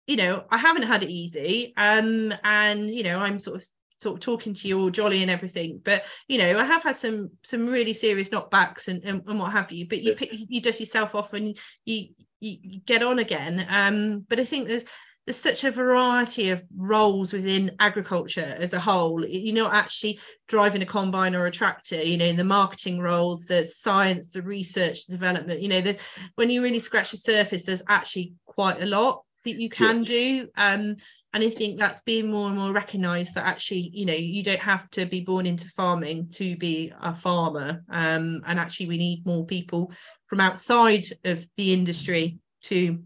[0.06, 1.72] you know, I haven't had it easy.
[1.76, 3.66] Um, and you know, I'm sort of
[3.98, 6.96] sort of talking to you all jolly and everything, but you know, I have had
[6.96, 9.86] some some really serious knockbacks and and, and what have you.
[9.88, 11.56] But you pick, you dust yourself off and
[11.86, 12.08] you,
[12.40, 13.64] you you get on again.
[13.68, 14.84] Um, but I think there's
[15.26, 19.24] there's such a variety of roles within agriculture as a whole.
[19.24, 20.18] You're not actually
[20.48, 24.42] driving a combine or a tractor, you know, in the marketing roles, the science, the
[24.42, 25.96] research, the development, you know, the,
[26.34, 30.48] when you really scratch the surface, there's actually quite a lot that you can do.
[30.56, 30.96] Um,
[31.34, 34.60] and I think that's being more and more recognised that actually, you know, you don't
[34.60, 37.82] have to be born into farming to be a farmer.
[37.88, 39.92] Um, and actually, we need more people
[40.26, 43.02] from outside of the industry to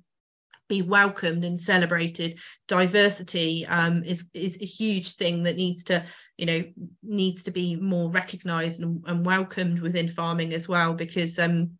[0.68, 2.38] be welcomed and celebrated.
[2.68, 6.04] Diversity um, is is a huge thing that needs to,
[6.36, 6.62] you know,
[7.02, 10.94] needs to be more recognised and, and welcomed within farming as well.
[10.94, 11.78] Because um,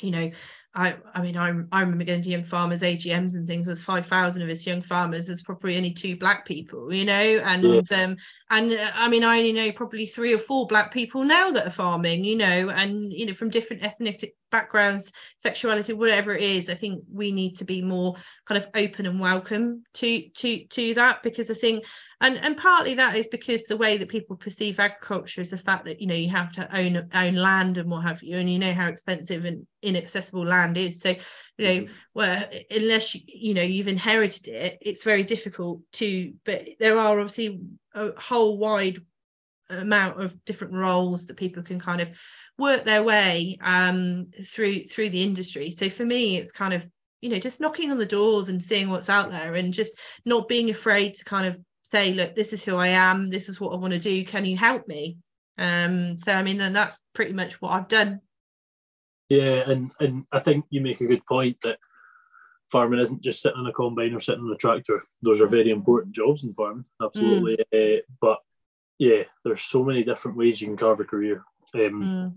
[0.00, 0.30] you know,
[0.72, 3.66] I I mean I I remember going to young farmers AGMs and things.
[3.66, 5.26] There's five thousand of us young farmers.
[5.26, 8.16] There's probably only two black people, you know, and um
[8.50, 11.66] and uh, I mean I only know probably three or four black people now that
[11.66, 16.68] are farming, you know, and you know from different ethnic backgrounds, sexuality, whatever it is.
[16.68, 18.14] I think we need to be more
[18.44, 21.84] kind of open and welcome to to to that because I think
[22.20, 25.86] and and partly that is because the way that people perceive agriculture is the fact
[25.86, 28.58] that you know you have to own own land and what have you and you
[28.58, 31.00] know how expensive and inaccessible land is.
[31.00, 31.14] So
[31.56, 36.68] you know well unless you, you know you've inherited it it's very difficult to but
[36.78, 37.60] there are obviously
[37.94, 38.98] a whole wide
[39.70, 42.10] amount of different roles that people can kind of
[42.58, 45.70] work their way um through through the industry.
[45.70, 46.86] So for me it's kind of
[47.22, 50.48] you know just knocking on the doors and seeing what's out there and just not
[50.48, 51.58] being afraid to kind of
[51.90, 54.44] say look this is who i am this is what i want to do can
[54.44, 55.16] you help me
[55.58, 58.20] um so i mean and that's pretty much what i've done
[59.28, 61.78] Yeah, and and I think you make a good point that
[62.72, 65.04] farming isn't just sitting on a combine or sitting on a tractor.
[65.22, 67.56] Those are very important jobs in farming, absolutely.
[67.72, 68.38] Uh, but
[68.98, 71.44] yeah, there's so many different ways you can carve a career.
[71.74, 72.34] Um, Mm,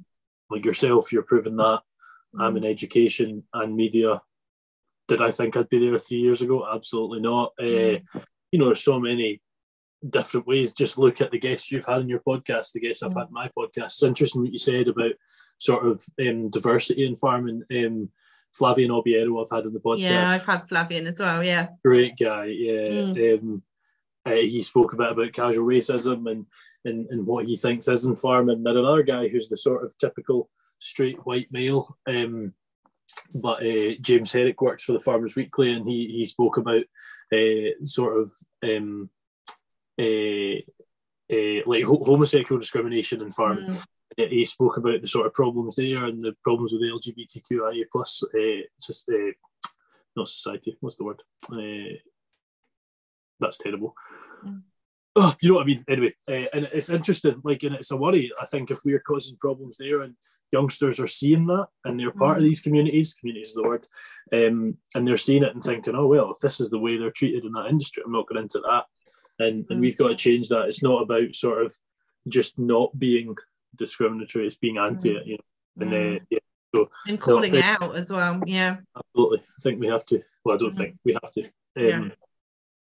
[0.49, 1.81] Like yourself, you're proving that.
[2.39, 4.21] I'm mm, in education and media.
[5.07, 6.65] Did I think I'd be there three years ago?
[6.65, 7.53] Absolutely not.
[7.59, 8.03] Uh, Mm.
[8.53, 9.41] You know, there's so many
[10.07, 10.73] different ways.
[10.73, 13.33] Just look at the guests you've had in your podcast, the guests I've had in
[13.33, 13.85] my podcast.
[13.85, 15.13] It's interesting what you said about
[15.57, 17.63] sort of um, diversity in farming.
[17.75, 18.09] Um,
[18.53, 20.01] Flavian Obiero, I've had in the podcast.
[20.01, 22.45] yeah i've had flavian as well yeah Great guy.
[22.45, 22.89] Yeah.
[22.89, 23.39] Mm.
[23.39, 23.63] Um,
[24.27, 26.45] uh, he spoke a bit about casual racism and,
[26.85, 28.61] and, and what he thinks is in farming.
[28.63, 31.97] Then another guy who's the sort of typical straight white male.
[32.07, 32.53] Um,
[33.33, 36.83] but uh, James Herrick works for the Farmers Weekly, and he he spoke about
[37.33, 38.31] uh, sort of
[38.63, 39.09] um,
[39.99, 40.57] uh,
[41.31, 43.77] uh, like ho- homosexual discrimination in farming.
[44.17, 47.85] Mm, he spoke about the sort of problems there and the problems with the LGBTQIA
[47.91, 48.23] plus
[50.15, 50.77] not society.
[50.79, 51.21] What's the word?
[51.51, 51.97] Uh,
[53.39, 53.95] that's terrible.
[54.45, 54.61] Mm.
[55.15, 55.85] Oh, you know what I mean.
[55.87, 57.39] Anyway, uh, and it's interesting.
[57.43, 58.31] Like, and it's a worry.
[58.41, 60.15] I think if we're causing problems there, and
[60.51, 62.37] youngsters are seeing that, and they're part mm.
[62.37, 63.87] of these communities, communities is the word,
[64.33, 67.11] um, and they're seeing it and thinking, oh well, if this is the way they're
[67.11, 68.85] treated in that industry, I'm not going into that.
[69.37, 69.69] And mm.
[69.69, 70.67] and we've got to change that.
[70.67, 71.75] It's not about sort of
[72.27, 73.35] just not being
[73.75, 75.27] discriminatory; it's being anti it.
[75.27, 76.25] You know, and uh, mm.
[76.31, 76.39] yeah,
[76.73, 78.41] so, and calling no, think, out as well.
[78.47, 79.39] Yeah, absolutely.
[79.41, 80.23] I think we have to.
[80.43, 80.77] Well, I don't mm-hmm.
[80.77, 81.43] think we have to.
[81.43, 82.09] Um, yeah.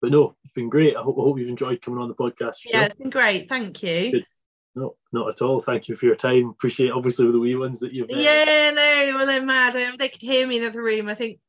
[0.01, 0.97] But no, it's been great.
[0.97, 2.59] I hope, I hope you've enjoyed coming on the podcast.
[2.65, 3.49] Yeah, it's been great.
[3.49, 4.13] Thank you.
[4.13, 4.27] Good.
[4.75, 5.61] No, not at all.
[5.61, 6.51] Thank you for your time.
[6.51, 8.11] Appreciate obviously with the wee ones that you've.
[8.11, 9.75] Yeah, no, well they're mad.
[9.99, 11.09] They could hear me in the other room.
[11.09, 11.41] I think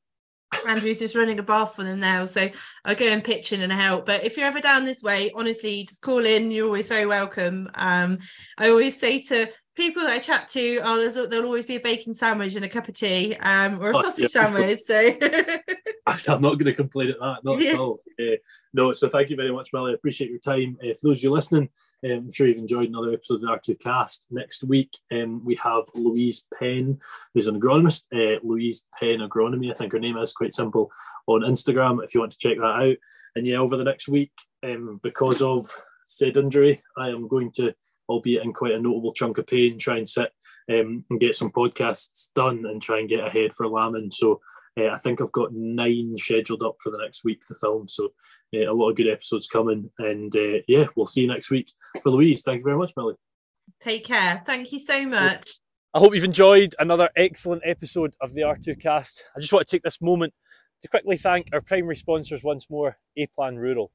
[0.67, 2.49] Andrew's just running a bath for them now, so
[2.85, 4.07] I'll go and pitch in and help.
[4.07, 6.49] But if you're ever down this way, honestly, just call in.
[6.49, 7.69] You're always very welcome.
[7.75, 8.17] Um,
[8.57, 12.13] I always say to people that I chat to, oh, there'll always be a bacon
[12.13, 14.81] sandwich and a cup of tea, um, or a oh, sausage yeah, sandwich.
[14.81, 14.99] So
[16.33, 17.71] I'm not going to complain at that, not yeah.
[17.71, 17.97] at all.
[18.19, 18.35] Uh,
[18.73, 19.91] no, so thank you very much, Milly.
[19.91, 20.77] I appreciate your time.
[20.83, 21.69] Uh, for those of you listening,
[22.03, 24.25] um, I'm sure you've enjoyed another episode of the R2Kast.
[24.31, 26.99] Next week, um, we have Louise Penn,
[27.33, 28.03] who's an agronomist.
[28.13, 30.91] Uh, Louise Penn Agronomy, I think her name is quite simple
[31.27, 32.03] on Instagram.
[32.03, 32.97] If you want to check that out,
[33.35, 35.71] and yeah, over the next week, um, because of
[36.05, 37.73] said injury, I am going to
[38.09, 40.31] albeit in quite a notable chunk of pain, try and sit
[40.69, 44.11] um, and get some podcasts done and try and get ahead for Lambing.
[44.11, 44.41] So
[44.77, 47.87] uh, I think I've got nine scheduled up for the next week to film.
[47.87, 48.09] So
[48.55, 49.89] uh, a lot of good episodes coming.
[49.99, 51.71] And uh, yeah, we'll see you next week.
[52.03, 53.15] For Louise, thank you very much, Milly.
[53.79, 54.41] Take care.
[54.45, 55.59] Thank you so much.
[55.93, 59.21] I hope you've enjoyed another excellent episode of the R2Kast.
[59.35, 60.33] I just want to take this moment
[60.81, 63.91] to quickly thank our primary sponsors once more, A Plan Rural.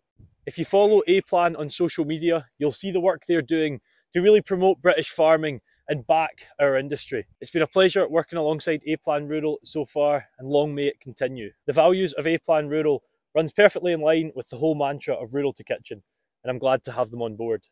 [0.46, 3.80] If you follow A Plan on social media, you'll see the work they're doing
[4.14, 7.26] to really promote British farming and back our industry.
[7.40, 11.00] It's been a pleasure working alongside A Plan Rural so far, and long may it
[11.00, 11.50] continue.
[11.66, 13.02] The values of A Plan Rural
[13.34, 16.02] runs perfectly in line with the whole mantra of rural to kitchen,
[16.42, 17.62] and I'm glad to have them on board.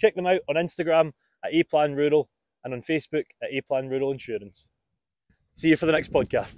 [0.00, 1.12] Check them out on Instagram
[1.44, 2.28] at A Plan Rural
[2.64, 4.68] and on Facebook at A Plan Rural Insurance.
[5.54, 6.56] See you for the next podcast.